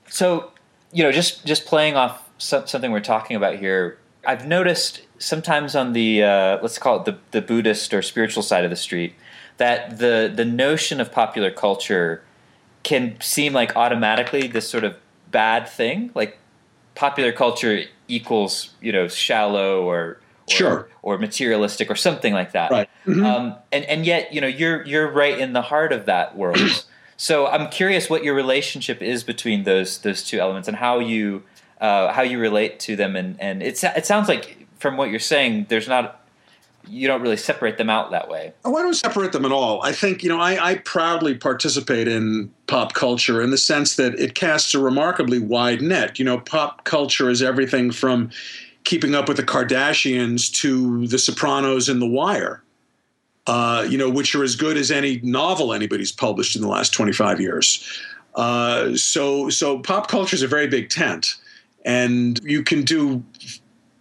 So, 0.07 0.51
you 0.91 1.03
know, 1.03 1.12
just 1.12 1.45
just 1.45 1.65
playing 1.65 1.95
off 1.95 2.29
something 2.38 2.91
we're 2.91 3.00
talking 3.00 3.35
about 3.35 3.55
here, 3.55 3.97
I've 4.25 4.47
noticed 4.47 5.01
sometimes 5.17 5.75
on 5.75 5.93
the 5.93 6.23
uh, 6.23 6.59
let's 6.62 6.77
call 6.77 7.00
it 7.00 7.05
the 7.05 7.17
the 7.31 7.41
Buddhist 7.41 7.93
or 7.93 8.01
spiritual 8.01 8.43
side 8.43 8.63
of 8.63 8.69
the 8.69 8.77
street 8.77 9.15
that 9.57 9.97
the 9.97 10.31
the 10.33 10.45
notion 10.45 11.01
of 11.01 11.12
popular 11.12 11.51
culture 11.51 12.23
can 12.83 13.19
seem 13.19 13.53
like 13.53 13.75
automatically 13.75 14.47
this 14.47 14.69
sort 14.69 14.83
of 14.83 14.95
bad 15.31 15.67
thing, 15.67 16.12
like 16.13 16.38
popular 16.93 17.31
culture 17.31 17.85
equals 18.07 18.73
you 18.79 18.91
know 18.91 19.07
shallow 19.07 19.81
or, 19.81 20.19
or 20.47 20.53
sure 20.53 20.89
or 21.01 21.17
materialistic 21.17 21.89
or 21.89 21.95
something 21.95 22.33
like 22.33 22.53
that. 22.53 22.71
Right. 22.71 22.89
Mm-hmm. 23.05 23.25
Um, 23.25 23.55
and 23.71 23.85
and 23.85 24.05
yet 24.05 24.33
you 24.33 24.41
know 24.41 24.47
you're 24.47 24.85
you're 24.85 25.12
right 25.12 25.38
in 25.38 25.53
the 25.53 25.62
heart 25.62 25.93
of 25.93 26.05
that 26.05 26.38
world. 26.38 26.85
so 27.17 27.47
I'm 27.47 27.69
curious 27.69 28.09
what 28.09 28.23
your 28.23 28.33
relationship 28.33 29.01
is 29.01 29.23
between 29.23 29.63
those 29.63 30.00
those 30.00 30.23
two 30.23 30.39
elements 30.39 30.67
and 30.67 30.77
how 30.77 31.00
you 31.00 31.43
uh, 31.81 32.12
how 32.13 32.21
you 32.21 32.39
relate 32.39 32.79
to 32.81 32.95
them. 32.95 33.15
And 33.15 33.39
and 33.39 33.62
it 33.62 33.83
it 33.83 34.05
sounds 34.05 34.27
like 34.27 34.67
from 34.79 34.97
what 34.97 35.09
you're 35.09 35.19
saying, 35.19 35.67
there's 35.69 35.88
not 35.88 36.19
you 36.88 37.07
don't 37.07 37.21
really 37.21 37.38
separate 37.38 37.77
them 37.77 37.89
out 37.89 38.12
that 38.12 38.27
way. 38.27 38.53
Oh, 38.65 38.75
I 38.75 38.81
don't 38.81 38.93
separate 38.93 39.31
them 39.31 39.45
at 39.45 39.51
all. 39.51 39.81
I 39.83 39.93
think, 39.93 40.21
you 40.21 40.29
know, 40.29 40.39
I, 40.39 40.71
I, 40.71 40.75
proudly 40.75 41.33
participate 41.33 42.07
in 42.07 42.51
pop 42.67 42.93
culture 42.93 43.41
in 43.41 43.51
the 43.51 43.57
sense 43.57 43.95
that 43.95 44.19
it 44.19 44.35
casts 44.35 44.73
a 44.73 44.79
remarkably 44.79 45.39
wide 45.39 45.81
net. 45.81 46.19
You 46.19 46.25
know, 46.25 46.39
pop 46.39 46.83
culture 46.83 47.29
is 47.29 47.41
everything 47.41 47.91
from 47.91 48.31
keeping 48.83 49.15
up 49.15 49.27
with 49.27 49.37
the 49.37 49.43
Kardashians 49.43 50.51
to 50.61 51.07
The 51.07 51.17
Sopranos 51.17 51.89
and 51.89 52.01
The 52.01 52.07
Wire, 52.07 52.63
uh, 53.47 53.85
you 53.89 53.97
know, 53.97 54.09
which 54.09 54.35
are 54.35 54.43
as 54.43 54.55
good 54.55 54.77
as 54.77 54.91
any 54.91 55.19
novel 55.23 55.73
anybody's 55.73 56.11
published 56.11 56.55
in 56.55 56.61
the 56.61 56.67
last 56.67 56.93
25 56.93 57.39
years. 57.39 58.01
Uh, 58.35 58.95
so, 58.95 59.49
so 59.49 59.79
pop 59.79 60.07
culture 60.07 60.35
is 60.35 60.41
a 60.41 60.47
very 60.47 60.67
big 60.67 60.89
tent. 60.89 61.35
And 61.85 62.39
you 62.43 62.63
can 62.63 62.83
do 62.83 63.23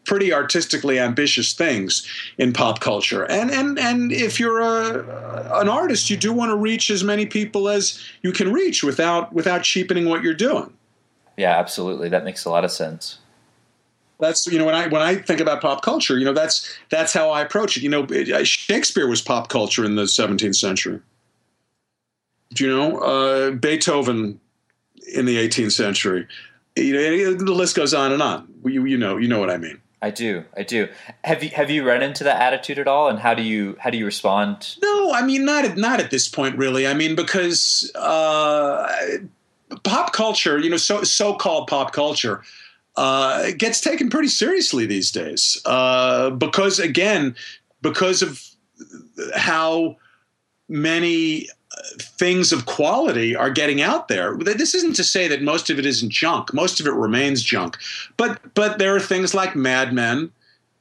pretty 0.04 0.32
artistically 0.32 0.98
ambitious 0.98 1.52
things 1.52 2.06
in 2.38 2.52
pop 2.52 2.80
culture. 2.80 3.24
And 3.24 3.50
and 3.50 3.78
and 3.78 4.12
if 4.12 4.38
you're 4.38 4.60
a 4.60 5.60
an 5.60 5.68
artist, 5.68 6.10
you 6.10 6.16
do 6.16 6.32
want 6.32 6.50
to 6.50 6.56
reach 6.56 6.90
as 6.90 7.04
many 7.04 7.26
people 7.26 7.68
as 7.68 8.00
you 8.22 8.32
can 8.32 8.52
reach 8.52 8.82
without 8.82 9.32
without 9.32 9.62
cheapening 9.62 10.08
what 10.08 10.22
you're 10.22 10.34
doing. 10.34 10.72
Yeah, 11.36 11.58
absolutely. 11.58 12.08
That 12.08 12.24
makes 12.24 12.44
a 12.44 12.50
lot 12.50 12.64
of 12.64 12.70
sense. 12.70 13.18
That's 14.20 14.46
you 14.46 14.58
know 14.58 14.64
when 14.64 14.74
I 14.74 14.86
when 14.86 15.02
I 15.02 15.16
think 15.16 15.40
about 15.40 15.60
pop 15.60 15.82
culture, 15.82 16.18
you 16.18 16.24
know 16.24 16.32
that's 16.32 16.72
that's 16.90 17.12
how 17.12 17.30
I 17.30 17.42
approach 17.42 17.76
it. 17.76 17.82
You 17.82 17.88
know, 17.88 18.06
Shakespeare 18.44 19.08
was 19.08 19.20
pop 19.20 19.48
culture 19.48 19.84
in 19.84 19.96
the 19.96 20.04
17th 20.04 20.54
century. 20.54 21.00
Do 22.54 22.64
you 22.64 22.70
know 22.70 22.98
uh, 22.98 23.50
Beethoven 23.52 24.38
in 25.12 25.24
the 25.24 25.36
18th 25.36 25.72
century? 25.72 26.28
You 26.76 26.92
know, 26.92 27.34
the 27.34 27.52
list 27.52 27.76
goes 27.76 27.92
on 27.94 28.12
and 28.12 28.22
on. 28.22 28.48
You, 28.64 28.84
you 28.84 28.96
know, 28.96 29.16
you 29.16 29.28
know 29.28 29.40
what 29.40 29.50
I 29.50 29.56
mean. 29.56 29.80
I 30.02 30.10
do, 30.10 30.44
I 30.56 30.64
do. 30.64 30.88
Have 31.22 31.44
you 31.44 31.50
have 31.50 31.70
you 31.70 31.86
run 31.86 32.02
into 32.02 32.24
that 32.24 32.42
attitude 32.42 32.80
at 32.80 32.88
all, 32.88 33.08
and 33.08 33.20
how 33.20 33.34
do 33.34 33.42
you 33.42 33.76
how 33.78 33.88
do 33.90 33.96
you 33.96 34.04
respond? 34.04 34.76
No, 34.82 35.12
I 35.12 35.24
mean 35.24 35.44
not 35.44 35.64
at 35.64 35.76
not 35.76 36.00
at 36.00 36.10
this 36.10 36.28
point, 36.28 36.58
really. 36.58 36.88
I 36.88 36.94
mean 36.94 37.14
because 37.14 37.90
uh, 37.94 38.92
pop 39.84 40.12
culture, 40.12 40.58
you 40.58 40.70
know, 40.70 40.76
so 40.76 41.04
so 41.04 41.34
called 41.34 41.68
pop 41.68 41.92
culture, 41.92 42.42
uh, 42.96 43.50
gets 43.56 43.80
taken 43.80 44.10
pretty 44.10 44.28
seriously 44.28 44.86
these 44.86 45.10
days 45.10 45.60
uh, 45.64 46.30
because 46.30 46.78
again, 46.78 47.34
because 47.80 48.22
of 48.22 48.42
how 49.34 49.96
many 50.68 51.48
things 51.98 52.52
of 52.52 52.66
quality 52.66 53.34
are 53.34 53.50
getting 53.50 53.80
out 53.80 54.08
there. 54.08 54.36
This 54.36 54.74
isn't 54.74 54.94
to 54.96 55.04
say 55.04 55.28
that 55.28 55.42
most 55.42 55.70
of 55.70 55.78
it 55.78 55.86
isn't 55.86 56.10
junk. 56.10 56.52
Most 56.52 56.80
of 56.80 56.86
it 56.86 56.92
remains 56.92 57.42
junk. 57.42 57.78
But 58.16 58.54
but 58.54 58.78
there 58.78 58.94
are 58.94 59.00
things 59.00 59.34
like 59.34 59.56
Mad 59.56 59.92
Men 59.92 60.30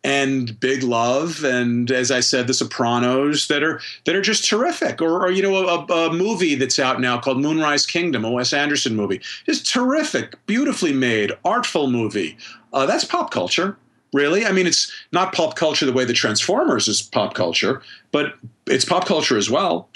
and 0.04 0.60
Big 0.60 0.82
Love 0.84 1.44
and 1.44 1.92
as 1.92 2.10
I 2.10 2.22
said, 2.22 2.48
The 2.48 2.54
Sopranos 2.54 3.48
that 3.48 3.64
are 3.64 3.80
that 4.06 4.16
are 4.16 4.22
just 4.22 4.46
terrific. 4.46 5.02
Or, 5.02 5.26
or 5.26 5.32
you 5.32 5.44
know, 5.44 5.68
a, 5.68 5.86
a, 5.86 6.14
movie 6.14 6.56
that's 6.56 6.80
out 6.80 7.00
now 7.00 7.20
called 7.20 7.40
Moonrise 7.40 7.86
Kingdom, 7.86 8.26
a 8.26 8.32
Wes 8.32 8.54
Anderson 8.54 8.96
movie, 8.96 9.22
is 9.46 9.62
terrific, 9.62 10.44
beautifully 10.48 10.94
made, 10.94 11.32
artful 11.46 11.90
movie. 11.90 12.38
Uh, 12.74 12.86
that's 12.86 13.06
pop 13.06 13.32
culture 13.32 13.78
really. 14.14 14.46
I 14.46 14.52
mean, 14.52 14.68
it's 14.68 14.92
not 15.12 15.34
pop 15.34 15.56
culture 15.56 15.86
the 15.86 15.94
way 15.94 16.06
the 16.06 16.14
Transformers 16.14 16.88
is 16.88 17.02
pop 17.02 17.34
culture, 17.34 17.82
but 18.12 18.36
it's 18.68 18.86
pop 18.86 19.06
culture 19.06 19.38
as 19.38 19.50
well. 19.50 19.90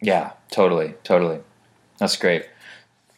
Yeah, 0.00 0.32
totally, 0.50 0.94
totally. 1.04 1.40
That's 1.98 2.16
great. 2.16 2.46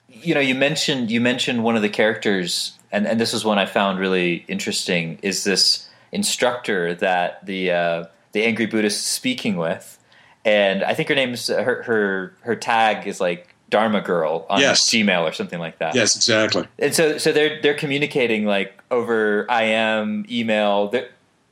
You 0.09 0.35
know, 0.35 0.41
you 0.41 0.55
mentioned 0.55 1.11
you 1.11 1.21
mentioned 1.21 1.63
one 1.65 1.77
of 1.77 1.83
the 1.83 1.89
characters, 1.89 2.73
and 2.91 3.07
and 3.07 3.21
this 3.21 3.35
is 3.35 3.45
one 3.45 3.59
I 3.59 3.67
found 3.67 3.99
really 3.99 4.45
interesting. 4.49 5.19
Is 5.23 5.45
this 5.45 5.88
instructor 6.13 6.95
that 6.95 7.45
the 7.47 7.71
uh, 7.71 8.05
the 8.33 8.45
angry 8.45 8.67
Buddhist 8.67 8.99
is 8.99 9.07
speaking 9.07 9.57
with, 9.57 9.99
and 10.45 10.83
I 10.83 10.95
think 10.95 11.09
her 11.09 11.15
name's 11.15 11.49
her 11.49 11.83
her 11.83 12.35
her 12.41 12.57
tag 12.57 13.07
is 13.07 13.21
like 13.21 13.55
Dharma 13.71 14.01
girl 14.01 14.47
on 14.49 14.61
yes. 14.61 14.89
Gmail 14.89 15.23
or 15.23 15.33
something 15.33 15.59
like 15.59 15.79
that. 15.79 15.95
Yes, 15.95 16.17
exactly. 16.17 16.67
And 16.79 16.95
so 16.95 17.19
so 17.19 17.33
they're 17.33 17.61
they're 17.61 17.75
communicating 17.75 18.47
like 18.47 18.83
over 18.91 19.47
IM 19.51 20.27
email. 20.31 20.89
That 20.89 21.11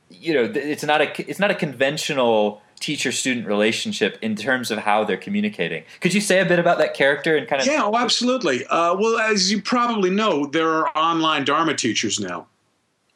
you 0.09 0.33
know, 0.33 0.51
it's 0.53 0.83
not 0.83 1.01
a 1.01 1.29
it's 1.29 1.39
not 1.39 1.51
a 1.51 1.55
conventional 1.55 2.61
teacher 2.79 3.11
student 3.11 3.47
relationship 3.47 4.17
in 4.21 4.35
terms 4.35 4.71
of 4.71 4.79
how 4.79 5.03
they're 5.03 5.17
communicating. 5.17 5.83
Could 5.99 6.13
you 6.13 6.21
say 6.21 6.39
a 6.39 6.45
bit 6.45 6.59
about 6.59 6.77
that 6.79 6.93
character 6.93 7.35
and 7.35 7.47
kind 7.47 7.61
of? 7.61 7.67
Yeah, 7.67 7.83
oh, 7.83 7.95
absolutely. 7.95 8.65
Uh, 8.65 8.95
well, 8.95 9.17
as 9.19 9.51
you 9.51 9.61
probably 9.61 10.09
know, 10.09 10.45
there 10.45 10.69
are 10.69 10.89
online 10.97 11.43
Dharma 11.43 11.75
teachers 11.75 12.19
now. 12.19 12.47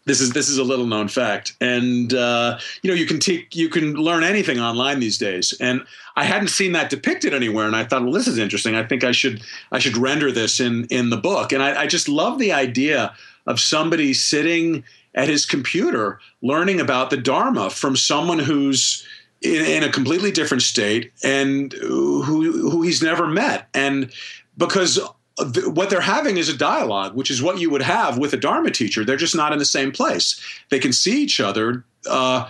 This 0.06 0.20
is 0.20 0.32
this 0.32 0.50
is 0.50 0.58
a 0.58 0.64
little 0.64 0.88
known 0.88 1.08
fact, 1.08 1.56
and 1.62 2.14
uh, 2.14 2.58
you 2.82 2.90
know 2.90 2.96
you 2.96 3.06
can 3.06 3.20
take 3.20 3.56
you 3.56 3.70
can 3.70 3.94
learn 3.94 4.24
anything 4.24 4.60
online 4.60 5.00
these 5.00 5.20
days. 5.20 5.54
And 5.60 5.84
I 6.16 6.24
hadn't 6.24 6.48
seen 6.48 6.72
that 6.72 6.90
depicted 6.90 7.36
anywhere, 7.36 7.68
and 7.68 7.76
I 7.76 7.84
thought, 7.84 8.04
well, 8.04 8.12
this 8.12 8.28
is 8.28 8.40
interesting. 8.40 8.76
I 8.76 8.84
think 8.84 9.04
I 9.04 9.12
should 9.12 9.44
I 9.72 9.78
should 9.78 9.98
render 9.98 10.32
this 10.32 10.60
in 10.60 10.86
in 10.86 11.12
the 11.12 11.18
book. 11.18 11.52
And 11.52 11.62
I, 11.62 11.84
I 11.84 11.88
just 11.88 12.10
love 12.10 12.40
the 12.40 12.52
idea 12.52 13.14
of 13.46 13.60
somebody 13.60 14.14
sitting 14.14 14.84
at 15.14 15.30
his 15.30 15.46
computer 15.46 16.20
learning 16.42 16.80
about 16.80 17.10
the 17.10 17.18
Dharma 17.18 17.70
from 17.70 17.96
someone 17.96 18.40
who's 18.40 19.06
in, 19.42 19.66
in, 19.66 19.84
a 19.84 19.92
completely 19.92 20.32
different 20.32 20.64
state 20.64 21.12
and 21.24 21.74
who 21.74 22.24
who 22.24 22.82
he's 22.82 23.04
never 23.04 23.28
met 23.28 23.68
and 23.74 24.12
because 24.58 25.00
what 25.38 25.90
they're 25.90 26.02
having 26.02 26.38
is 26.38 26.50
a 26.50 26.58
dialogue 26.58 27.16
which 27.16 27.32
is 27.32 27.42
what 27.42 27.60
you 27.60 27.70
would 27.70 27.82
have 27.82 28.18
with 28.18 28.34
a 28.34 28.38
dharma 28.38 28.72
teacher. 28.72 29.06
They're 29.06 29.16
just 29.16 29.36
not 29.36 29.54
in 29.54 29.60
the 29.60 29.66
same 29.66 29.92
place. 29.92 30.40
They 30.70 30.80
can 30.80 30.94
see 30.94 31.22
each 31.24 31.40
other 31.40 31.84
uh, 32.10 32.50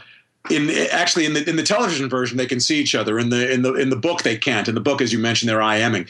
in 0.50 0.70
actually 0.92 1.26
in 1.26 1.34
the 1.34 1.48
in 1.48 1.56
the 1.56 1.64
television 1.64 2.10
version 2.10 2.38
they 2.38 2.48
can 2.48 2.60
see 2.60 2.80
each 2.80 2.96
other. 2.96 3.20
In 3.20 3.30
the 3.30 3.52
in 3.52 3.62
the 3.62 3.74
in 3.76 3.90
the 3.90 3.96
book 3.96 4.24
they 4.24 4.38
can't. 4.38 4.68
In 4.68 4.76
the 4.76 4.82
book 4.82 5.02
as 5.02 5.14
you 5.14 5.20
mentioned 5.20 5.50
they're 5.50 5.60
IMing 5.60 6.10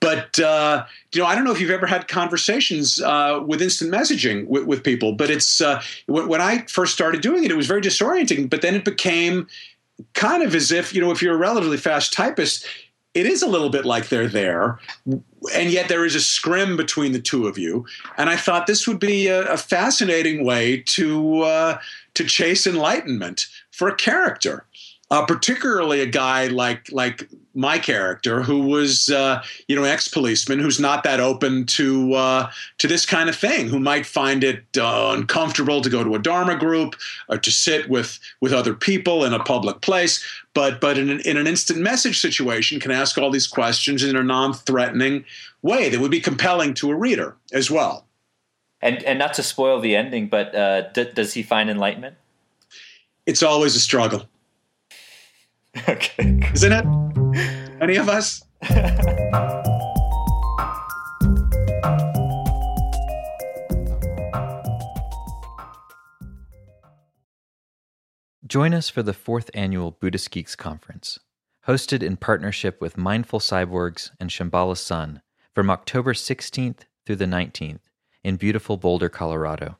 but 0.00 0.38
uh, 0.40 0.84
you 1.12 1.20
know 1.20 1.26
I 1.26 1.34
don't 1.34 1.44
know 1.44 1.52
if 1.52 1.60
you've 1.60 1.70
ever 1.70 1.86
had 1.86 2.08
conversations 2.08 3.00
uh, 3.00 3.42
with 3.46 3.62
instant 3.62 3.92
messaging 3.92 4.46
with, 4.46 4.64
with 4.64 4.82
people 4.82 5.12
but 5.12 5.30
it's 5.30 5.60
uh, 5.60 5.82
when 6.06 6.40
I 6.40 6.64
first 6.66 6.92
started 6.92 7.20
doing 7.20 7.44
it 7.44 7.50
it 7.50 7.56
was 7.56 7.66
very 7.66 7.80
disorienting 7.80 8.50
but 8.50 8.62
then 8.62 8.74
it 8.74 8.84
became 8.84 9.46
kind 10.14 10.42
of 10.42 10.54
as 10.54 10.72
if, 10.72 10.94
you 10.94 11.00
know, 11.00 11.10
if 11.10 11.22
you're 11.22 11.34
a 11.34 11.38
relatively 11.38 11.76
fast 11.76 12.12
typist, 12.12 12.66
it 13.14 13.26
is 13.26 13.42
a 13.42 13.48
little 13.48 13.68
bit 13.68 13.84
like 13.84 14.08
they're 14.08 14.28
there, 14.28 14.78
and 15.54 15.70
yet 15.70 15.88
there 15.88 16.04
is 16.04 16.14
a 16.14 16.20
scrim 16.20 16.76
between 16.76 17.12
the 17.12 17.20
two 17.20 17.46
of 17.46 17.58
you. 17.58 17.84
And 18.16 18.30
I 18.30 18.36
thought 18.36 18.66
this 18.66 18.88
would 18.88 18.98
be 18.98 19.26
a, 19.26 19.42
a 19.52 19.56
fascinating 19.56 20.44
way 20.44 20.82
to 20.86 21.40
uh, 21.40 21.78
to 22.14 22.24
chase 22.24 22.66
enlightenment 22.66 23.46
for 23.70 23.88
a 23.88 23.94
character 23.96 24.64
uh, 25.12 25.26
particularly 25.26 26.00
a 26.00 26.06
guy 26.06 26.46
like 26.46 26.90
like 26.90 27.28
my 27.54 27.78
character 27.78 28.40
who 28.40 28.62
was 28.62 29.10
uh, 29.10 29.42
you 29.68 29.76
know 29.76 29.84
ex 29.84 30.08
policeman 30.08 30.58
who's 30.58 30.80
not 30.80 31.04
that 31.04 31.20
open 31.20 31.66
to 31.66 32.14
uh, 32.14 32.50
to 32.78 32.88
this 32.88 33.04
kind 33.04 33.28
of 33.28 33.36
thing 33.36 33.68
who 33.68 33.78
might 33.78 34.06
find 34.06 34.42
it 34.42 34.64
uh, 34.78 35.12
uncomfortable 35.14 35.82
to 35.82 35.90
go 35.90 36.02
to 36.02 36.14
a 36.14 36.18
dharma 36.18 36.56
group 36.56 36.96
or 37.28 37.36
to 37.36 37.50
sit 37.50 37.90
with 37.90 38.18
with 38.40 38.54
other 38.54 38.72
people 38.72 39.22
in 39.22 39.34
a 39.34 39.44
public 39.44 39.82
place. 39.82 40.24
But 40.54 40.80
but 40.80 40.96
in 40.96 41.10
an, 41.10 41.20
in 41.20 41.36
an 41.36 41.46
instant 41.46 41.80
message 41.80 42.18
situation 42.18 42.80
can 42.80 42.90
ask 42.90 43.18
all 43.18 43.30
these 43.30 43.46
questions 43.46 44.02
in 44.02 44.16
a 44.16 44.22
non-threatening 44.22 45.26
way 45.60 45.90
that 45.90 46.00
would 46.00 46.10
be 46.10 46.20
compelling 46.20 46.72
to 46.74 46.90
a 46.90 46.96
reader 46.96 47.36
as 47.52 47.70
well. 47.70 48.06
And 48.80 49.02
and 49.02 49.18
not 49.18 49.34
to 49.34 49.42
spoil 49.42 49.78
the 49.78 49.94
ending 49.94 50.28
but 50.28 50.54
uh, 50.54 50.90
d- 50.92 51.12
does 51.12 51.34
he 51.34 51.42
find 51.42 51.68
enlightenment? 51.68 52.16
It's 53.26 53.42
always 53.42 53.76
a 53.76 53.80
struggle 53.80 54.26
Okay. 55.88 56.38
Isn't 56.54 56.72
it? 56.72 56.84
Any 57.80 57.96
of 57.96 58.08
us? 58.08 58.42
Join 68.46 68.74
us 68.74 68.90
for 68.90 69.02
the 69.02 69.14
fourth 69.14 69.50
annual 69.54 69.92
Buddhist 69.92 70.30
Geeks 70.30 70.54
Conference, 70.54 71.18
hosted 71.66 72.02
in 72.02 72.18
partnership 72.18 72.82
with 72.82 72.98
Mindful 72.98 73.40
Cyborgs 73.40 74.10
and 74.20 74.28
Shambhala 74.28 74.76
Sun 74.76 75.22
from 75.54 75.70
October 75.70 76.12
16th 76.12 76.80
through 77.06 77.16
the 77.16 77.24
19th 77.24 77.80
in 78.22 78.36
beautiful 78.36 78.76
Boulder, 78.76 79.08
Colorado. 79.08 79.78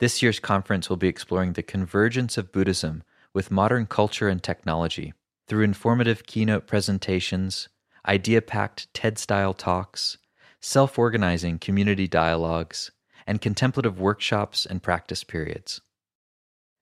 This 0.00 0.22
year's 0.22 0.40
conference 0.40 0.90
will 0.90 0.96
be 0.96 1.06
exploring 1.06 1.52
the 1.52 1.62
convergence 1.62 2.36
of 2.36 2.50
Buddhism 2.50 3.04
with 3.34 3.50
modern 3.50 3.86
culture 3.86 4.28
and 4.28 4.42
technology 4.42 5.12
through 5.48 5.64
informative 5.64 6.26
keynote 6.26 6.66
presentations, 6.66 7.68
idea 8.06 8.42
packed 8.42 8.92
TED 8.94 9.18
style 9.18 9.54
talks, 9.54 10.18
self 10.60 10.98
organizing 10.98 11.58
community 11.58 12.06
dialogues, 12.06 12.90
and 13.26 13.40
contemplative 13.40 14.00
workshops 14.00 14.66
and 14.66 14.82
practice 14.82 15.24
periods. 15.24 15.80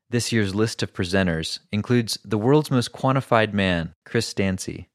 This 0.09 0.33
year's 0.33 0.55
list 0.55 0.83
of 0.83 0.93
presenters 0.93 1.61
includes 1.71 2.19
the 2.25 2.39
world's 2.39 2.71
most 2.71 2.93
quantified 2.93 3.53
man, 3.53 3.95
Chris 4.05 4.35
Dancy, 4.35 4.89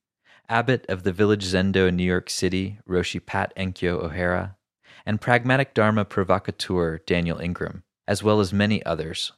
abbot 0.50 0.86
of 0.90 1.04
the 1.04 1.14
Village 1.14 1.46
Zendo 1.46 1.88
in 1.88 1.96
New 1.96 2.04
York 2.04 2.30
City, 2.30 2.80
Roshi 2.88 3.26
Pat 3.26 3.54
Enkyo 3.56 4.04
O'Hara, 4.04 4.58
and 5.06 5.22
pragmatic 5.22 5.74
Dharma 5.74 6.06
provocateur 6.06 7.00
Daniel 7.06 7.40
Ingram, 7.40 7.84
as 8.08 8.24
well 8.24 8.40
as 8.40 8.54
many 8.54 8.86
others. 8.86 9.32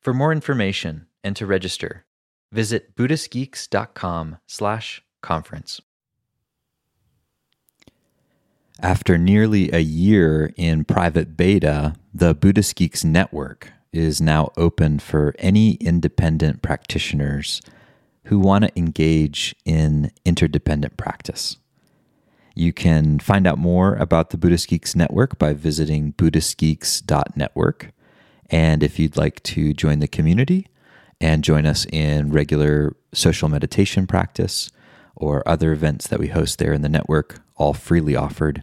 For 0.00 0.12
more 0.14 0.32
information, 0.32 1.07
and 1.28 1.36
to 1.36 1.46
register, 1.46 2.06
visit 2.50 2.96
buddhistgeeks.com 2.96 4.38
slash 4.46 5.02
conference. 5.20 5.78
After 8.80 9.18
nearly 9.18 9.70
a 9.70 9.80
year 9.80 10.54
in 10.56 10.84
private 10.84 11.36
beta, 11.36 11.96
the 12.14 12.34
Buddhist 12.34 12.76
Geeks 12.76 13.04
Network 13.04 13.72
is 13.92 14.22
now 14.22 14.50
open 14.56 14.98
for 15.00 15.34
any 15.38 15.72
independent 15.74 16.62
practitioners 16.62 17.60
who 18.24 18.38
want 18.38 18.64
to 18.64 18.78
engage 18.78 19.54
in 19.66 20.10
interdependent 20.24 20.96
practice. 20.96 21.58
You 22.54 22.72
can 22.72 23.18
find 23.18 23.46
out 23.46 23.58
more 23.58 23.96
about 23.96 24.30
the 24.30 24.38
Buddhist 24.38 24.68
Geeks 24.68 24.96
Network 24.96 25.38
by 25.38 25.52
visiting 25.52 26.14
buddhistgeeks.network. 26.14 27.92
And 28.50 28.82
if 28.82 28.98
you'd 28.98 29.16
like 29.18 29.42
to 29.42 29.74
join 29.74 29.98
the 29.98 30.08
community, 30.08 30.68
and 31.20 31.44
join 31.44 31.66
us 31.66 31.86
in 31.86 32.30
regular 32.30 32.96
social 33.12 33.48
meditation 33.48 34.06
practice 34.06 34.70
or 35.16 35.46
other 35.48 35.72
events 35.72 36.06
that 36.06 36.20
we 36.20 36.28
host 36.28 36.58
there 36.58 36.72
in 36.72 36.82
the 36.82 36.88
network, 36.88 37.40
all 37.56 37.74
freely 37.74 38.14
offered, 38.14 38.62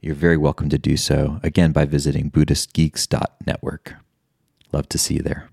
you're 0.00 0.14
very 0.14 0.36
welcome 0.36 0.68
to 0.68 0.78
do 0.78 0.96
so, 0.96 1.38
again, 1.42 1.70
by 1.70 1.84
visiting 1.84 2.30
BuddhistGeeks.network. 2.30 3.94
Love 4.72 4.88
to 4.88 4.98
see 4.98 5.14
you 5.14 5.22
there. 5.22 5.51